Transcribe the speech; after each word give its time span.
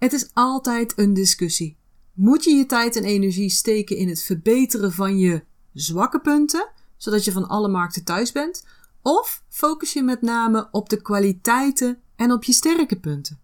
Het 0.00 0.12
is 0.12 0.30
altijd 0.32 0.92
een 0.98 1.14
discussie. 1.14 1.78
Moet 2.12 2.44
je 2.44 2.54
je 2.54 2.66
tijd 2.66 2.96
en 2.96 3.04
energie 3.04 3.50
steken 3.50 3.96
in 3.96 4.08
het 4.08 4.22
verbeteren 4.22 4.92
van 4.92 5.18
je 5.18 5.44
zwakke 5.72 6.20
punten, 6.20 6.70
zodat 6.96 7.24
je 7.24 7.32
van 7.32 7.48
alle 7.48 7.68
markten 7.68 8.04
thuis 8.04 8.32
bent? 8.32 8.66
Of 9.02 9.42
focus 9.48 9.92
je 9.92 10.02
met 10.02 10.22
name 10.22 10.68
op 10.70 10.88
de 10.88 11.02
kwaliteiten 11.02 11.98
en 12.16 12.32
op 12.32 12.44
je 12.44 12.52
sterke 12.52 13.00
punten? 13.00 13.40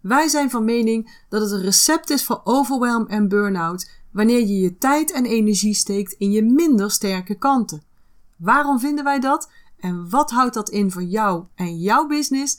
Wij 0.00 0.28
zijn 0.28 0.50
van 0.50 0.64
mening 0.64 1.24
dat 1.28 1.40
het 1.40 1.50
een 1.50 1.62
recept 1.62 2.10
is 2.10 2.24
voor 2.24 2.40
overwhelm 2.44 3.06
en 3.06 3.28
burn-out 3.28 3.90
wanneer 4.12 4.40
je 4.40 4.58
je 4.58 4.78
tijd 4.78 5.12
en 5.12 5.24
energie 5.24 5.74
steekt 5.74 6.12
in 6.12 6.30
je 6.30 6.42
minder 6.42 6.90
sterke 6.90 7.34
kanten. 7.34 7.82
Waarom 8.36 8.78
vinden 8.80 9.04
wij 9.04 9.20
dat 9.20 9.50
en 9.78 10.10
wat 10.10 10.30
houdt 10.30 10.54
dat 10.54 10.70
in 10.70 10.90
voor 10.90 11.02
jou 11.02 11.44
en 11.54 11.78
jouw 11.78 12.06
business? 12.06 12.58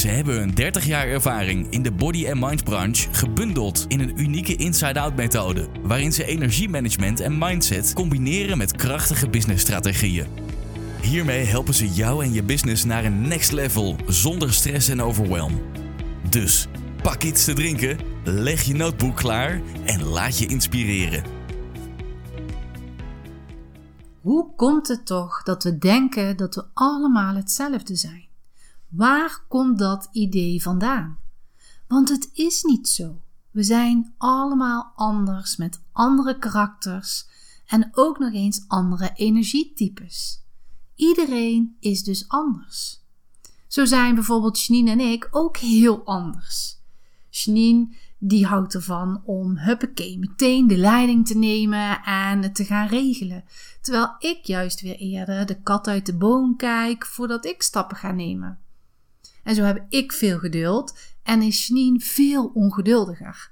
Ze 0.00 0.08
hebben 0.08 0.42
een 0.42 0.54
30 0.54 0.86
jaar 0.86 1.06
ervaring 1.06 1.70
in 1.70 1.82
de 1.82 1.92
body 1.92 2.28
and 2.30 2.40
mind 2.40 2.64
branche 2.64 3.08
gebundeld 3.12 3.84
in 3.88 4.00
een 4.00 4.20
unieke 4.20 4.56
inside-out 4.56 5.16
methode, 5.16 5.68
waarin 5.82 6.12
ze 6.12 6.24
energiemanagement 6.24 7.20
en 7.20 7.38
mindset 7.38 7.92
combineren 7.92 8.58
met 8.58 8.76
krachtige 8.76 9.28
businessstrategieën. 9.28 10.26
Hiermee 11.02 11.44
helpen 11.44 11.74
ze 11.74 11.88
jou 11.88 12.24
en 12.24 12.32
je 12.32 12.42
business 12.42 12.84
naar 12.84 13.04
een 13.04 13.28
next 13.28 13.52
level 13.52 13.96
zonder 14.06 14.52
stress 14.52 14.88
en 14.88 15.02
overwhelm. 15.02 15.62
Dus 16.30 16.68
pak 17.02 17.22
iets 17.22 17.44
te 17.44 17.52
drinken, 17.52 17.98
leg 18.24 18.62
je 18.62 18.74
notebook 18.74 19.16
klaar 19.16 19.60
en 19.84 20.02
laat 20.02 20.38
je 20.38 20.46
inspireren. 20.46 21.24
Hoe 24.20 24.54
komt 24.56 24.88
het 24.88 25.06
toch 25.06 25.42
dat 25.42 25.64
we 25.64 25.78
denken 25.78 26.36
dat 26.36 26.54
we 26.54 26.64
allemaal 26.74 27.34
hetzelfde 27.34 27.96
zijn? 27.96 28.29
Waar 28.90 29.44
komt 29.48 29.78
dat 29.78 30.08
idee 30.12 30.62
vandaan? 30.62 31.18
Want 31.88 32.08
het 32.08 32.30
is 32.32 32.62
niet 32.62 32.88
zo. 32.88 33.20
We 33.50 33.62
zijn 33.62 34.14
allemaal 34.18 34.92
anders 34.94 35.56
met 35.56 35.82
andere 35.92 36.38
karakters 36.38 37.26
en 37.66 37.88
ook 37.92 38.18
nog 38.18 38.32
eens 38.32 38.64
andere 38.68 39.10
energietypes. 39.14 40.42
Iedereen 40.94 41.76
is 41.80 42.02
dus 42.02 42.28
anders. 42.28 43.00
Zo 43.66 43.84
zijn 43.84 44.14
bijvoorbeeld 44.14 44.62
Janine 44.62 44.90
en 44.90 45.00
ik 45.00 45.28
ook 45.30 45.56
heel 45.56 46.04
anders. 46.04 46.78
Janine 47.28 47.88
die 48.18 48.46
houdt 48.46 48.74
ervan 48.74 49.22
om 49.24 49.58
huppakee 49.58 50.18
meteen 50.18 50.66
de 50.66 50.76
leiding 50.76 51.26
te 51.26 51.36
nemen 51.36 52.02
en 52.02 52.42
het 52.42 52.54
te 52.54 52.64
gaan 52.64 52.86
regelen. 52.86 53.44
Terwijl 53.80 54.14
ik 54.18 54.44
juist 54.44 54.80
weer 54.80 54.96
eerder 54.96 55.46
de 55.46 55.60
kat 55.62 55.88
uit 55.88 56.06
de 56.06 56.16
boom 56.16 56.56
kijk 56.56 57.06
voordat 57.06 57.44
ik 57.44 57.62
stappen 57.62 57.96
ga 57.96 58.12
nemen. 58.12 58.58
En 59.50 59.56
zo 59.56 59.62
heb 59.62 59.84
ik 59.88 60.12
veel 60.12 60.38
geduld 60.38 60.98
en 61.22 61.42
is 61.42 61.66
Janine 61.66 62.00
veel 62.00 62.50
ongeduldiger. 62.54 63.50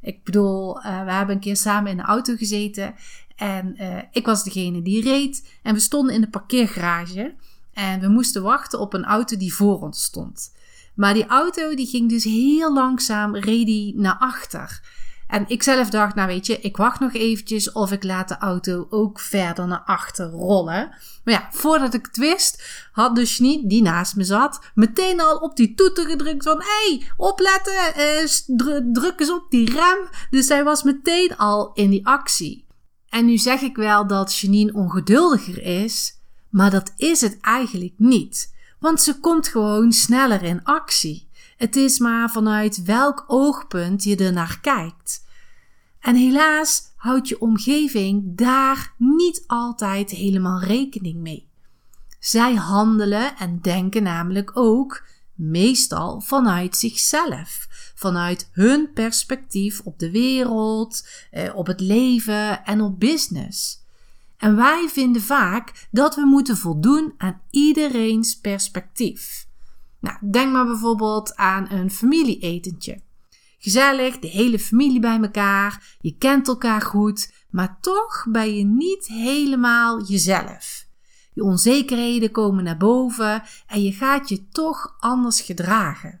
Ik 0.00 0.24
bedoel, 0.24 0.76
uh, 0.76 1.04
we 1.04 1.12
hebben 1.12 1.34
een 1.34 1.40
keer 1.40 1.56
samen 1.56 1.90
in 1.90 1.96
de 1.96 2.02
auto 2.02 2.36
gezeten 2.36 2.94
en 3.36 3.74
uh, 3.82 3.98
ik 4.10 4.26
was 4.26 4.44
degene 4.44 4.82
die 4.82 5.02
reed 5.02 5.48
en 5.62 5.74
we 5.74 5.80
stonden 5.80 6.14
in 6.14 6.20
de 6.20 6.28
parkeergarage 6.28 7.34
en 7.72 8.00
we 8.00 8.08
moesten 8.08 8.42
wachten 8.42 8.80
op 8.80 8.92
een 8.94 9.04
auto 9.04 9.36
die 9.36 9.54
voor 9.54 9.80
ons 9.80 10.02
stond. 10.02 10.54
Maar 10.94 11.14
die 11.14 11.26
auto 11.26 11.74
die 11.74 11.86
ging 11.86 12.08
dus 12.08 12.24
heel 12.24 12.72
langzaam, 12.72 13.36
reed 13.36 13.94
naar 13.96 14.16
achter. 14.18 14.80
En 15.30 15.44
ik 15.48 15.62
zelf 15.62 15.90
dacht, 15.90 16.14
nou 16.14 16.28
weet 16.28 16.46
je, 16.46 16.60
ik 16.60 16.76
wacht 16.76 17.00
nog 17.00 17.14
eventjes 17.14 17.72
of 17.72 17.92
ik 17.92 18.04
laat 18.04 18.28
de 18.28 18.38
auto 18.38 18.86
ook 18.90 19.20
verder 19.20 19.66
naar 19.66 19.82
achter 19.84 20.30
rollen. 20.30 20.90
Maar 21.24 21.34
ja, 21.34 21.48
voordat 21.50 21.94
ik 21.94 22.06
het 22.06 22.16
wist, 22.16 22.62
had 22.92 23.14
dus 23.14 23.36
die 23.36 23.82
naast 23.82 24.16
me 24.16 24.24
zat, 24.24 24.60
meteen 24.74 25.20
al 25.20 25.36
op 25.36 25.56
die 25.56 25.74
toeter 25.74 26.06
gedrukt 26.06 26.44
van, 26.44 26.58
hé, 26.58 26.96
hey, 26.96 27.08
opletten, 27.16 27.94
eh, 27.94 28.80
druk 28.92 29.20
eens 29.20 29.32
op 29.32 29.46
die 29.50 29.72
rem. 29.72 30.08
Dus 30.30 30.46
zij 30.46 30.64
was 30.64 30.82
meteen 30.82 31.36
al 31.36 31.72
in 31.74 31.90
die 31.90 32.06
actie. 32.06 32.66
En 33.08 33.24
nu 33.26 33.38
zeg 33.38 33.60
ik 33.60 33.76
wel 33.76 34.06
dat 34.06 34.36
Janine 34.36 34.72
ongeduldiger 34.72 35.62
is, 35.62 36.18
maar 36.48 36.70
dat 36.70 36.92
is 36.96 37.20
het 37.20 37.38
eigenlijk 37.40 37.94
niet. 37.96 38.54
Want 38.78 39.00
ze 39.00 39.20
komt 39.20 39.48
gewoon 39.48 39.92
sneller 39.92 40.42
in 40.42 40.64
actie. 40.64 41.28
Het 41.60 41.76
is 41.76 41.98
maar 41.98 42.30
vanuit 42.30 42.82
welk 42.82 43.24
oogpunt 43.26 44.04
je 44.04 44.16
er 44.16 44.32
naar 44.32 44.58
kijkt. 44.60 45.24
En 46.00 46.14
helaas 46.14 46.82
houdt 46.96 47.28
je 47.28 47.40
omgeving 47.40 48.36
daar 48.36 48.94
niet 48.96 49.44
altijd 49.46 50.10
helemaal 50.10 50.60
rekening 50.60 51.20
mee. 51.20 51.48
Zij 52.18 52.54
handelen 52.54 53.36
en 53.36 53.58
denken 53.60 54.02
namelijk 54.02 54.50
ook 54.56 55.06
meestal 55.34 56.20
vanuit 56.20 56.76
zichzelf, 56.76 57.66
vanuit 57.94 58.50
hun 58.52 58.92
perspectief 58.92 59.80
op 59.80 59.98
de 59.98 60.10
wereld, 60.10 61.08
eh, 61.30 61.54
op 61.54 61.66
het 61.66 61.80
leven 61.80 62.64
en 62.64 62.80
op 62.80 63.00
business. 63.00 63.84
En 64.36 64.56
wij 64.56 64.88
vinden 64.92 65.22
vaak 65.22 65.88
dat 65.90 66.14
we 66.14 66.24
moeten 66.24 66.56
voldoen 66.56 67.14
aan 67.16 67.40
iedereen's 67.50 68.38
perspectief. 68.40 69.48
Nou, 70.00 70.16
denk 70.30 70.52
maar 70.52 70.66
bijvoorbeeld 70.66 71.36
aan 71.36 71.70
een 71.70 71.90
familieetentje. 71.90 73.00
Gezellig, 73.58 74.18
de 74.18 74.28
hele 74.28 74.58
familie 74.58 75.00
bij 75.00 75.20
elkaar, 75.20 75.96
je 76.00 76.16
kent 76.18 76.48
elkaar 76.48 76.80
goed, 76.80 77.32
maar 77.50 77.78
toch 77.80 78.26
ben 78.28 78.56
je 78.56 78.64
niet 78.64 79.06
helemaal 79.06 80.02
jezelf. 80.02 80.88
Je 81.34 81.42
onzekerheden 81.42 82.30
komen 82.30 82.64
naar 82.64 82.76
boven 82.76 83.42
en 83.66 83.82
je 83.82 83.92
gaat 83.92 84.28
je 84.28 84.48
toch 84.48 84.96
anders 84.98 85.40
gedragen. 85.40 86.20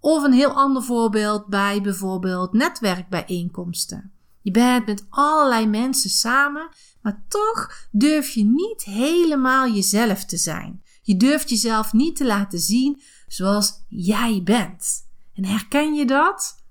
Of 0.00 0.22
een 0.22 0.32
heel 0.32 0.52
ander 0.52 0.82
voorbeeld 0.82 1.46
bij 1.46 1.80
bijvoorbeeld 1.80 2.52
netwerkbijeenkomsten. 2.52 4.12
Je 4.42 4.50
bent 4.50 4.86
met 4.86 5.06
allerlei 5.08 5.66
mensen 5.66 6.10
samen, 6.10 6.68
maar 7.02 7.24
toch 7.28 7.86
durf 7.90 8.30
je 8.30 8.44
niet 8.44 8.82
helemaal 8.82 9.68
jezelf 9.68 10.24
te 10.24 10.36
zijn. 10.36 10.82
Je 11.08 11.16
durft 11.16 11.48
jezelf 11.48 11.92
niet 11.92 12.16
te 12.16 12.26
laten 12.26 12.58
zien 12.58 13.00
zoals 13.26 13.84
jij 13.88 14.42
bent. 14.44 15.08
En 15.34 15.44
herken 15.44 15.94
je 15.94 16.06
dat? 16.06 16.64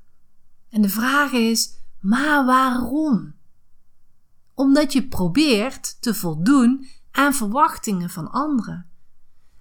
En 0.70 0.82
de 0.82 0.90
vraag 0.90 1.32
is: 1.32 1.74
maar 2.00 2.46
waarom? 2.46 3.36
Omdat 4.54 4.94
je 4.94 5.08
probeert 5.08 6.02
te 6.02 6.14
voldoen 6.14 6.88
aan 7.12 7.34
verwachtingen 7.34 8.10
van 8.10 8.32
anderen. 8.32 8.90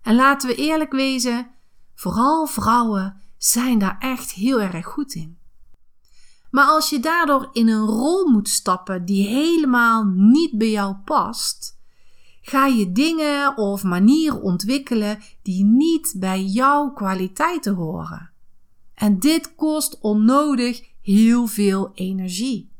En 0.02 0.14
laten 0.14 0.48
we 0.48 0.54
eerlijk 0.54 0.92
wezen, 0.92 1.50
vooral 1.94 2.46
vrouwen 2.46 3.20
zijn 3.36 3.78
daar 3.78 3.98
echt 3.98 4.32
heel 4.32 4.60
erg 4.60 4.86
goed 4.86 5.14
in. 5.14 5.38
Maar 6.50 6.66
als 6.66 6.90
je 6.90 7.00
daardoor 7.00 7.48
in 7.52 7.68
een 7.68 7.86
rol 7.86 8.30
moet 8.30 8.48
stappen 8.48 9.04
die 9.04 9.26
helemaal 9.28 10.04
niet 10.04 10.58
bij 10.58 10.70
jou 10.70 10.94
past, 10.94 11.75
ga 12.48 12.66
je 12.66 12.92
dingen 12.92 13.56
of 13.56 13.82
manieren 13.82 14.42
ontwikkelen 14.42 15.18
die 15.42 15.64
niet 15.64 16.14
bij 16.16 16.44
jouw 16.44 16.90
kwaliteiten 16.90 17.74
horen. 17.74 18.30
En 18.94 19.18
dit 19.18 19.54
kost 19.54 19.98
onnodig 20.00 20.82
heel 21.02 21.46
veel 21.46 21.90
energie. 21.94 22.70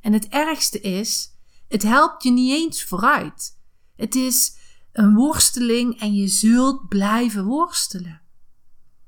En 0.00 0.12
het 0.12 0.28
ergste 0.28 0.80
is, 0.80 1.34
het 1.68 1.82
helpt 1.82 2.22
je 2.22 2.30
niet 2.30 2.52
eens 2.52 2.84
vooruit. 2.84 3.58
Het 3.96 4.14
is 4.14 4.56
een 4.92 5.14
worsteling 5.14 6.00
en 6.00 6.14
je 6.14 6.28
zult 6.28 6.88
blijven 6.88 7.44
worstelen. 7.44 8.20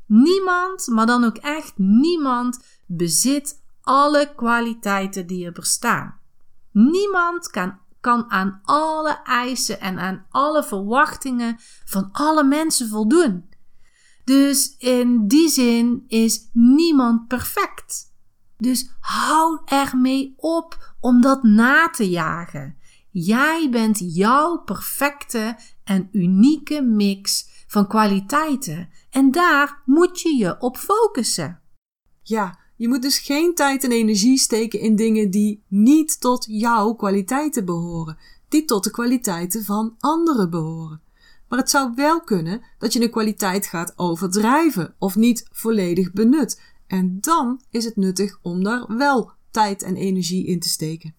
Niemand, 0.06 0.86
maar 0.86 1.06
dan 1.06 1.24
ook 1.24 1.36
echt 1.36 1.72
niemand, 1.76 2.64
bezit 2.86 3.60
alle 3.80 4.32
kwaliteiten 4.36 5.26
die 5.26 5.46
er 5.46 5.52
bestaan. 5.52 6.18
Niemand 6.70 7.50
kan, 7.50 7.78
kan 8.02 8.30
aan 8.30 8.60
alle 8.62 9.20
eisen 9.24 9.80
en 9.80 9.98
aan 9.98 10.26
alle 10.30 10.64
verwachtingen 10.64 11.56
van 11.84 12.08
alle 12.12 12.44
mensen 12.44 12.88
voldoen. 12.88 13.48
Dus 14.24 14.76
in 14.78 15.28
die 15.28 15.48
zin 15.48 16.04
is 16.08 16.48
niemand 16.52 17.28
perfect. 17.28 18.12
Dus 18.56 18.90
hou 19.00 19.60
ermee 19.64 20.34
op 20.36 20.94
om 21.00 21.20
dat 21.20 21.42
na 21.42 21.88
te 21.90 22.10
jagen. 22.10 22.76
Jij 23.10 23.68
bent 23.70 24.14
jouw 24.14 24.58
perfecte 24.58 25.56
en 25.84 26.08
unieke 26.12 26.82
mix 26.82 27.48
van 27.66 27.86
kwaliteiten 27.86 28.88
en 29.10 29.30
daar 29.30 29.82
moet 29.84 30.20
je 30.20 30.36
je 30.36 30.60
op 30.60 30.76
focussen. 30.76 31.60
Ja, 32.22 32.58
Je 32.82 32.88
moet 32.88 33.02
dus 33.02 33.18
geen 33.18 33.54
tijd 33.54 33.84
en 33.84 33.92
energie 33.92 34.38
steken 34.38 34.80
in 34.80 34.96
dingen 34.96 35.30
die 35.30 35.62
niet 35.68 36.20
tot 36.20 36.46
jouw 36.48 36.92
kwaliteiten 36.92 37.64
behoren, 37.64 38.18
die 38.48 38.64
tot 38.64 38.84
de 38.84 38.90
kwaliteiten 38.90 39.64
van 39.64 39.96
anderen 39.98 40.50
behoren. 40.50 41.00
Maar 41.48 41.58
het 41.58 41.70
zou 41.70 41.92
wel 41.94 42.20
kunnen 42.20 42.62
dat 42.78 42.92
je 42.92 43.02
een 43.02 43.10
kwaliteit 43.10 43.66
gaat 43.66 43.92
overdrijven 43.96 44.94
of 44.98 45.16
niet 45.16 45.46
volledig 45.52 46.12
benut. 46.12 46.60
En 46.86 47.18
dan 47.20 47.60
is 47.70 47.84
het 47.84 47.96
nuttig 47.96 48.38
om 48.42 48.64
daar 48.64 48.96
wel 48.96 49.30
tijd 49.50 49.82
en 49.82 49.96
energie 49.96 50.46
in 50.46 50.60
te 50.60 50.68
steken. 50.68 51.14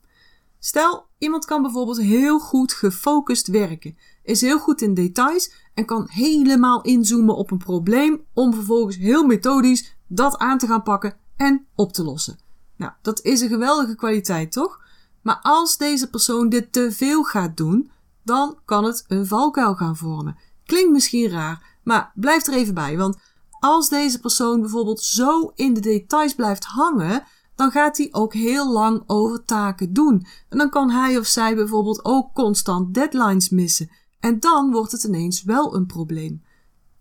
Stel, 0.60 1.06
iemand 1.18 1.46
kan 1.46 1.62
bijvoorbeeld 1.62 2.02
heel 2.02 2.40
goed 2.40 2.74
gefocust 2.74 3.48
werken, 3.48 3.98
is 4.24 4.42
heel 4.42 4.60
goed 4.60 4.82
in 4.82 4.94
details 4.94 5.54
en 5.74 5.86
kan 5.86 6.08
helemaal 6.12 6.82
inzoomen 6.82 7.36
op 7.36 7.52
een 7.52 7.58
probleem 7.58 8.22
om 8.34 8.54
vervolgens 8.54 8.98
heel 8.98 9.26
methodisch 9.26 9.96
dat 10.08 10.38
aan 10.38 10.58
te 10.58 10.68
gaan 10.68 10.84
pakken 10.84 11.22
en 11.44 11.66
op 11.76 11.94
te 11.94 12.04
lossen. 12.04 12.40
Nou, 12.78 12.92
dat 13.02 13.22
is 13.22 13.42
een 13.42 13.50
geweldige 13.50 13.96
kwaliteit, 13.96 14.52
toch? 14.52 14.82
Maar 15.22 15.40
als 15.42 15.78
deze 15.78 16.10
persoon 16.10 16.50
dit 16.50 16.74
te 16.74 16.92
veel 16.92 17.24
gaat 17.24 17.58
doen, 17.58 17.92
dan 18.24 18.58
kan 18.66 18.84
het 18.84 19.06
een 19.08 19.28
valkuil 19.28 19.76
gaan 19.76 19.98
vormen. 19.98 20.38
Klinkt 20.66 20.92
misschien 20.92 21.30
raar, 21.30 21.80
maar 21.84 22.12
blijf 22.16 22.48
er 22.48 22.54
even 22.54 22.74
bij, 22.74 22.98
want 22.98 23.18
als 23.60 23.90
deze 23.90 24.20
persoon 24.20 24.62
bijvoorbeeld 24.62 25.02
zo 25.02 25.52
in 25.56 25.74
de 25.74 25.80
details 25.80 26.36
blijft 26.36 26.66
hangen, 26.66 27.24
dan 27.56 27.72
gaat 27.72 27.98
hij 27.98 28.08
ook 28.12 28.34
heel 28.34 28.72
lang 28.72 29.04
over 29.08 29.46
taken 29.46 29.94
doen. 29.94 30.26
En 30.50 30.58
dan 30.58 30.70
kan 30.70 30.90
hij 30.90 31.18
of 31.18 31.26
zij 31.26 31.56
bijvoorbeeld 31.56 32.06
ook 32.06 32.34
constant 32.34 32.94
deadlines 32.94 33.50
missen. 33.50 33.92
En 34.20 34.40
dan 34.40 34.72
wordt 34.72 34.92
het 34.92 35.04
ineens 35.04 35.44
wel 35.44 35.76
een 35.76 35.86
probleem. 35.86 36.44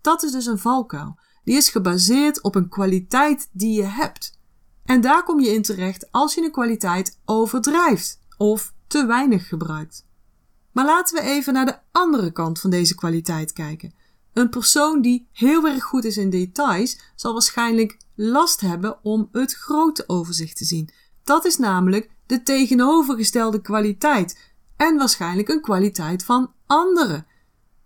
Dat 0.01 0.23
is 0.23 0.33
dus 0.33 0.47
een 0.47 0.59
valkuil. 0.59 1.19
Die 1.45 1.57
is 1.57 1.69
gebaseerd 1.69 2.43
op 2.43 2.55
een 2.55 2.69
kwaliteit 2.69 3.49
die 3.53 3.77
je 3.77 3.85
hebt. 3.85 4.39
En 4.85 5.01
daar 5.01 5.25
kom 5.25 5.41
je 5.41 5.55
in 5.55 5.63
terecht 5.63 6.13
als 6.13 6.35
je 6.35 6.45
een 6.45 6.51
kwaliteit 6.51 7.19
overdrijft 7.25 8.21
of 8.37 8.73
te 8.87 9.07
weinig 9.07 9.49
gebruikt. 9.49 10.07
Maar 10.73 10.85
laten 10.85 11.23
we 11.23 11.31
even 11.31 11.53
naar 11.53 11.67
de 11.67 11.79
andere 11.93 12.33
kant 12.33 12.61
van 12.61 12.71
deze 12.71 12.95
kwaliteit 12.95 13.53
kijken. 13.53 13.95
Een 14.33 14.49
persoon 14.49 15.03
die 15.03 15.29
heel 15.33 15.69
erg 15.69 15.83
goed 15.83 16.05
is 16.05 16.17
in 16.17 16.31
details 16.31 16.99
zal 17.17 17.33
waarschijnlijk 17.33 17.97
last 18.15 18.61
hebben 18.61 19.05
om 19.05 19.29
het 19.33 19.55
grote 19.55 20.05
overzicht 20.07 20.57
te 20.57 20.65
zien. 20.65 20.91
Dat 21.25 21.45
is 21.45 21.57
namelijk 21.57 22.11
de 22.27 22.43
tegenovergestelde 22.43 23.61
kwaliteit 23.61 24.53
en 24.77 24.97
waarschijnlijk 24.97 25.49
een 25.49 25.61
kwaliteit 25.61 26.25
van 26.25 26.53
anderen. 26.67 27.27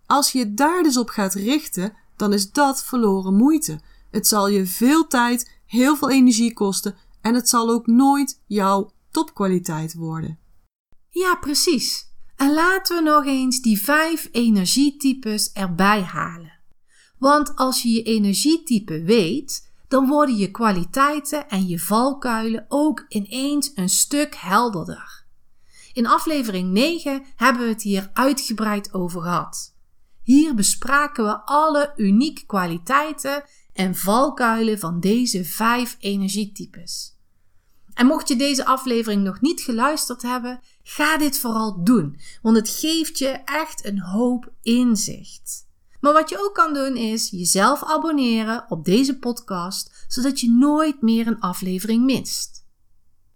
Als 0.06 0.32
je 0.32 0.54
daar 0.54 0.82
dus 0.82 0.96
op 0.96 1.08
gaat 1.08 1.34
richten, 1.34 1.92
dan 2.16 2.32
is 2.32 2.52
dat 2.52 2.84
verloren 2.84 3.34
moeite. 3.34 3.80
Het 4.10 4.26
zal 4.26 4.48
je 4.48 4.66
veel 4.66 5.06
tijd, 5.06 5.60
heel 5.66 5.96
veel 5.96 6.10
energie 6.10 6.52
kosten 6.52 6.96
en 7.20 7.34
het 7.34 7.48
zal 7.48 7.70
ook 7.70 7.86
nooit 7.86 8.40
jouw 8.46 8.90
topkwaliteit 9.10 9.94
worden. 9.94 10.38
Ja, 11.08 11.34
precies. 11.34 12.14
En 12.36 12.54
laten 12.54 12.96
we 12.96 13.02
nog 13.02 13.24
eens 13.24 13.60
die 13.60 13.82
vijf 13.82 14.28
energietypes 14.32 15.52
erbij 15.52 16.02
halen. 16.02 16.52
Want 17.18 17.56
als 17.56 17.82
je 17.82 17.88
je 17.90 18.02
energietype 18.02 19.02
weet, 19.02 19.70
dan 19.88 20.08
worden 20.08 20.36
je 20.36 20.50
kwaliteiten 20.50 21.48
en 21.48 21.66
je 21.66 21.80
valkuilen 21.80 22.66
ook 22.68 23.04
ineens 23.08 23.72
een 23.74 23.88
stuk 23.88 24.34
helderder. 24.34 25.24
In 25.92 26.06
aflevering 26.06 26.72
9 26.72 27.24
hebben 27.36 27.62
we 27.62 27.68
het 27.68 27.82
hier 27.82 28.10
uitgebreid 28.12 28.94
over 28.94 29.22
gehad. 29.22 29.75
Hier 30.26 30.54
bespraken 30.54 31.24
we 31.24 31.40
alle 31.44 31.92
unieke 31.96 32.46
kwaliteiten 32.46 33.44
en 33.72 33.94
valkuilen 33.94 34.78
van 34.78 35.00
deze 35.00 35.44
vijf 35.44 35.96
energietypes. 36.00 37.18
En 37.94 38.06
mocht 38.06 38.28
je 38.28 38.36
deze 38.36 38.64
aflevering 38.64 39.22
nog 39.22 39.40
niet 39.40 39.60
geluisterd 39.60 40.22
hebben, 40.22 40.60
ga 40.82 41.18
dit 41.18 41.38
vooral 41.38 41.84
doen, 41.84 42.18
want 42.42 42.56
het 42.56 42.68
geeft 42.68 43.18
je 43.18 43.28
echt 43.44 43.84
een 43.84 44.00
hoop 44.00 44.52
inzicht. 44.62 45.68
Maar 46.00 46.12
wat 46.12 46.28
je 46.28 46.38
ook 46.44 46.54
kan 46.54 46.74
doen 46.74 46.96
is 46.96 47.30
jezelf 47.30 47.84
abonneren 47.84 48.64
op 48.68 48.84
deze 48.84 49.18
podcast, 49.18 50.04
zodat 50.08 50.40
je 50.40 50.50
nooit 50.50 51.02
meer 51.02 51.26
een 51.26 51.40
aflevering 51.40 52.04
mist. 52.04 52.66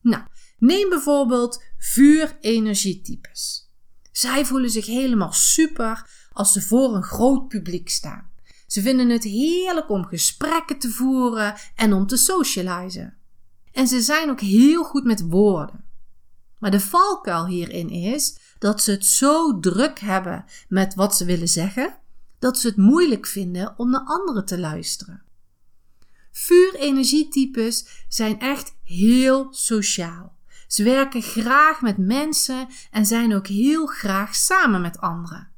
Nou, 0.00 0.22
neem 0.58 0.88
bijvoorbeeld 0.88 1.62
vuurenergietypes. 1.78 3.70
Zij 4.12 4.46
voelen 4.46 4.70
zich 4.70 4.86
helemaal 4.86 5.32
super 5.32 6.19
als 6.32 6.52
ze 6.52 6.62
voor 6.62 6.94
een 6.94 7.02
groot 7.02 7.48
publiek 7.48 7.88
staan. 7.88 8.30
Ze 8.66 8.82
vinden 8.82 9.08
het 9.08 9.24
heerlijk 9.24 9.90
om 9.90 10.04
gesprekken 10.04 10.78
te 10.78 10.90
voeren 10.90 11.54
en 11.74 11.92
om 11.92 12.06
te 12.06 12.16
socializen. 12.16 13.14
En 13.72 13.88
ze 13.88 14.00
zijn 14.00 14.30
ook 14.30 14.40
heel 14.40 14.84
goed 14.84 15.04
met 15.04 15.20
woorden. 15.28 15.84
Maar 16.58 16.70
de 16.70 16.80
valkuil 16.80 17.46
hierin 17.46 17.88
is 17.90 18.38
dat 18.58 18.82
ze 18.82 18.90
het 18.90 19.06
zo 19.06 19.60
druk 19.60 19.98
hebben 19.98 20.44
met 20.68 20.94
wat 20.94 21.16
ze 21.16 21.24
willen 21.24 21.48
zeggen, 21.48 21.98
dat 22.38 22.58
ze 22.58 22.66
het 22.66 22.76
moeilijk 22.76 23.26
vinden 23.26 23.74
om 23.76 23.90
naar 23.90 24.04
anderen 24.04 24.44
te 24.44 24.58
luisteren. 24.58 25.22
Vuurenergietypes 26.30 28.04
zijn 28.08 28.40
echt 28.40 28.74
heel 28.84 29.48
sociaal. 29.50 30.38
Ze 30.66 30.82
werken 30.82 31.22
graag 31.22 31.80
met 31.80 31.98
mensen 31.98 32.68
en 32.90 33.06
zijn 33.06 33.34
ook 33.34 33.46
heel 33.46 33.86
graag 33.86 34.34
samen 34.34 34.80
met 34.80 34.98
anderen. 34.98 35.49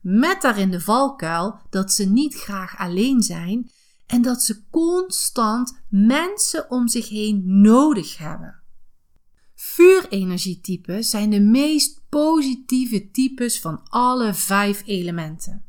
Met 0.00 0.42
daarin 0.42 0.70
de 0.70 0.80
valkuil 0.80 1.60
dat 1.70 1.92
ze 1.92 2.04
niet 2.04 2.34
graag 2.34 2.78
alleen 2.78 3.22
zijn 3.22 3.70
en 4.06 4.22
dat 4.22 4.42
ze 4.42 4.62
constant 4.70 5.80
mensen 5.88 6.70
om 6.70 6.88
zich 6.88 7.08
heen 7.08 7.42
nodig 7.60 8.18
hebben. 8.18 8.58
Vuurenergietypen 9.54 11.04
zijn 11.04 11.30
de 11.30 11.40
meest 11.40 12.00
positieve 12.08 13.10
types 13.10 13.60
van 13.60 13.80
alle 13.88 14.34
vijf 14.34 14.82
elementen. 14.86 15.64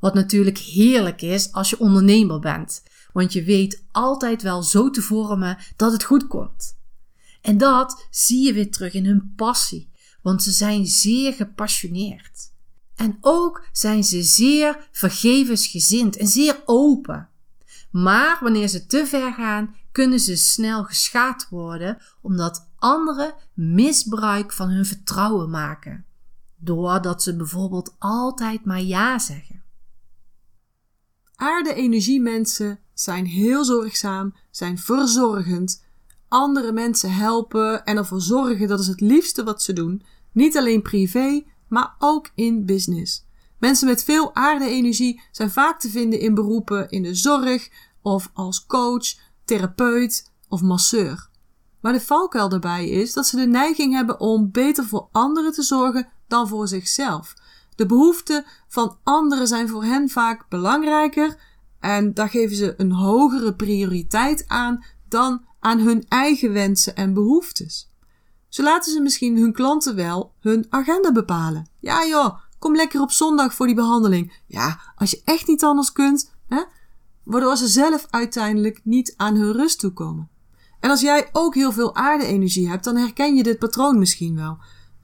Wat 0.00 0.14
natuurlijk 0.14 0.58
heerlijk 0.58 1.22
is 1.22 1.52
als 1.52 1.70
je 1.70 1.78
ondernemer 1.78 2.40
bent, 2.40 2.82
want 3.12 3.32
je 3.32 3.44
weet 3.44 3.84
altijd 3.92 4.42
wel 4.42 4.62
zo 4.62 4.90
te 4.90 5.02
vormen 5.02 5.58
dat 5.76 5.92
het 5.92 6.04
goed 6.04 6.26
komt. 6.26 6.76
En 7.42 7.58
dat 7.58 8.06
zie 8.10 8.44
je 8.46 8.52
weer 8.52 8.70
terug 8.70 8.92
in 8.92 9.06
hun 9.06 9.32
passie, 9.36 9.90
want 10.22 10.42
ze 10.42 10.50
zijn 10.50 10.86
zeer 10.86 11.32
gepassioneerd. 11.32 12.52
En 12.96 13.18
ook 13.20 13.66
zijn 13.72 14.04
ze 14.04 14.22
zeer 14.22 14.88
vergevensgezind 14.92 16.16
en 16.16 16.26
zeer 16.26 16.62
open. 16.64 17.28
Maar 17.90 18.38
wanneer 18.40 18.68
ze 18.68 18.86
te 18.86 19.06
ver 19.06 19.32
gaan, 19.32 19.74
kunnen 19.92 20.20
ze 20.20 20.36
snel 20.36 20.84
geschaad 20.84 21.46
worden 21.50 21.98
omdat 22.20 22.70
anderen 22.76 23.34
misbruik 23.52 24.52
van 24.52 24.68
hun 24.68 24.86
vertrouwen 24.86 25.50
maken. 25.50 26.04
Doordat 26.56 27.22
ze 27.22 27.36
bijvoorbeeld 27.36 27.94
altijd 27.98 28.64
maar 28.64 28.82
ja 28.82 29.18
zeggen. 29.18 29.62
Aarde-energiemensen 31.36 32.78
zijn 32.94 33.26
heel 33.26 33.64
zorgzaam, 33.64 34.34
zijn 34.50 34.78
verzorgend, 34.78 35.84
andere 36.28 36.72
mensen 36.72 37.12
helpen 37.12 37.84
en 37.84 37.96
ervoor 37.96 38.20
zorgen 38.20 38.68
dat 38.68 38.80
is 38.80 38.86
het 38.86 39.00
liefste 39.00 39.44
wat 39.44 39.62
ze 39.62 39.72
doen, 39.72 40.02
niet 40.32 40.56
alleen 40.56 40.82
privé, 40.82 41.44
maar 41.68 41.94
ook 41.98 42.30
in 42.34 42.66
business. 42.66 43.26
Mensen 43.58 43.88
met 43.88 44.04
veel 44.04 44.34
aarde-energie 44.34 45.22
zijn 45.30 45.50
vaak 45.50 45.80
te 45.80 45.90
vinden 45.90 46.20
in 46.20 46.34
beroepen 46.34 46.88
in 46.88 47.02
de 47.02 47.14
zorg 47.14 47.68
of 48.02 48.30
als 48.32 48.66
coach, 48.66 49.14
therapeut 49.44 50.32
of 50.48 50.62
masseur. 50.62 51.28
Maar 51.80 51.92
de 51.92 52.00
valkuil 52.00 52.48
daarbij 52.48 52.88
is 52.88 53.12
dat 53.12 53.26
ze 53.26 53.36
de 53.36 53.46
neiging 53.46 53.94
hebben 53.94 54.20
om 54.20 54.50
beter 54.50 54.84
voor 54.84 55.08
anderen 55.12 55.52
te 55.52 55.62
zorgen 55.62 56.08
dan 56.28 56.48
voor 56.48 56.68
zichzelf. 56.68 57.34
De 57.74 57.86
behoeften 57.86 58.44
van 58.68 58.98
anderen 59.02 59.46
zijn 59.46 59.68
voor 59.68 59.84
hen 59.84 60.08
vaak 60.08 60.48
belangrijker 60.48 61.36
en 61.80 62.14
daar 62.14 62.28
geven 62.28 62.56
ze 62.56 62.74
een 62.76 62.92
hogere 62.92 63.54
prioriteit 63.54 64.44
aan 64.48 64.84
dan 65.08 65.44
aan 65.60 65.78
hun 65.78 66.04
eigen 66.08 66.52
wensen 66.52 66.96
en 66.96 67.14
behoeftes. 67.14 67.93
Zo 68.54 68.62
laten 68.62 68.92
ze 68.92 69.00
misschien 69.00 69.36
hun 69.36 69.52
klanten 69.52 69.94
wel 69.94 70.32
hun 70.40 70.66
agenda 70.68 71.12
bepalen. 71.12 71.68
Ja 71.80 72.06
joh, 72.06 72.38
kom 72.58 72.76
lekker 72.76 73.00
op 73.00 73.10
zondag 73.10 73.54
voor 73.54 73.66
die 73.66 73.74
behandeling. 73.74 74.32
Ja, 74.46 74.80
als 74.96 75.10
je 75.10 75.22
echt 75.24 75.46
niet 75.46 75.64
anders 75.64 75.92
kunt, 75.92 76.34
hè? 76.48 76.62
waardoor 77.24 77.56
ze 77.56 77.66
zelf 77.66 78.06
uiteindelijk 78.10 78.80
niet 78.84 79.14
aan 79.16 79.34
hun 79.34 79.52
rust 79.52 79.78
toekomen. 79.78 80.28
En 80.80 80.90
als 80.90 81.00
jij 81.00 81.28
ook 81.32 81.54
heel 81.54 81.72
veel 81.72 81.94
aarde-energie 81.94 82.68
hebt, 82.68 82.84
dan 82.84 82.96
herken 82.96 83.34
je 83.34 83.42
dit 83.42 83.58
patroon 83.58 83.98
misschien 83.98 84.36
wel. 84.36 84.58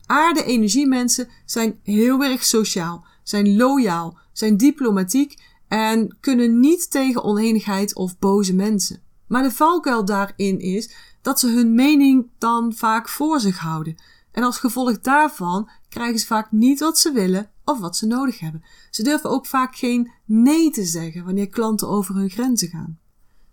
Aarde-energiemensen 0.07 1.29
zijn 1.45 1.81
heel 1.83 2.25
erg 2.25 2.45
sociaal, 2.45 3.05
zijn 3.23 3.57
loyaal, 3.57 4.19
zijn 4.33 4.57
diplomatiek 4.57 5.43
en 5.69 6.17
kunnen 6.21 6.61
niet 6.61 6.91
tegen 6.91 7.25
oneenigheid 7.25 7.95
of 7.95 8.19
boze 8.19 8.55
mensen. 8.55 9.03
Maar 9.31 9.43
de 9.43 9.51
valkuil 9.51 10.05
daarin 10.05 10.61
is 10.61 10.91
dat 11.23 11.41
ze 11.41 11.49
hun 11.49 11.75
mening 11.75 12.31
dan 12.39 12.75
vaak 12.75 13.09
voor 13.09 13.41
zich 13.41 13.59
houden. 13.59 13.97
En 14.33 14.43
als 14.43 14.59
gevolg 14.59 15.01
daarvan 15.01 15.71
krijgen 15.89 16.19
ze 16.19 16.27
vaak 16.27 16.53
niet 16.53 16.81
wat 16.81 16.99
ze 16.99 17.13
willen 17.13 17.51
of 17.65 17.79
wat 17.79 17.97
ze 17.97 18.07
nodig 18.07 18.39
hebben. 18.39 18.65
Ze 18.91 19.03
durven 19.03 19.31
ook 19.31 19.47
vaak 19.47 19.77
geen 19.77 20.11
nee 20.25 20.71
te 20.71 20.85
zeggen 20.85 21.25
wanneer 21.25 21.49
klanten 21.49 21.89
over 21.89 22.15
hun 22.15 22.31
grenzen 22.31 22.69
gaan. 22.69 22.99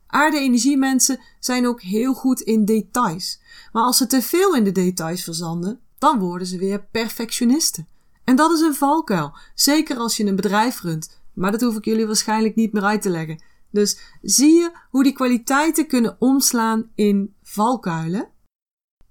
Aarde-energiemensen 0.07 1.19
zijn 1.39 1.67
ook 1.67 1.81
heel 1.81 2.13
goed 2.13 2.41
in 2.41 2.65
details. 2.65 3.41
Maar 3.71 3.83
als 3.83 3.97
ze 3.97 4.07
te 4.07 4.21
veel 4.21 4.55
in 4.55 4.63
de 4.63 4.71
details 4.71 5.23
verzanden, 5.23 5.79
dan 5.97 6.19
worden 6.19 6.47
ze 6.47 6.57
weer 6.57 6.85
perfectionisten. 6.91 7.87
En 8.23 8.35
dat 8.35 8.51
is 8.51 8.61
een 8.61 8.75
valkuil, 8.75 9.37
zeker 9.55 9.97
als 9.97 10.17
je 10.17 10.25
een 10.25 10.35
bedrijf 10.35 10.81
runt. 10.81 11.19
Maar 11.33 11.51
dat 11.51 11.61
hoef 11.61 11.75
ik 11.75 11.85
jullie 11.85 12.05
waarschijnlijk 12.05 12.55
niet 12.55 12.73
meer 12.73 12.83
uit 12.83 13.01
te 13.01 13.09
leggen. 13.09 13.41
Dus 13.77 13.99
zie 14.21 14.53
je 14.53 14.71
hoe 14.89 15.03
die 15.03 15.13
kwaliteiten 15.13 15.87
kunnen 15.87 16.15
omslaan 16.19 16.91
in 16.95 17.35
valkuilen? 17.43 18.29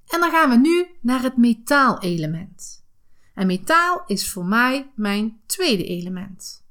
En 0.07 0.21
dan 0.21 0.31
gaan 0.31 0.51
we 0.51 0.57
nu 0.57 0.87
naar 1.01 1.23
het 1.23 1.37
metaalelement. 1.37 2.85
En 3.35 3.47
metaal 3.47 4.03
is 4.07 4.31
voor 4.31 4.45
mij 4.45 4.93
mijn 4.95 5.41
tweede 5.47 5.85
element. 5.85 6.65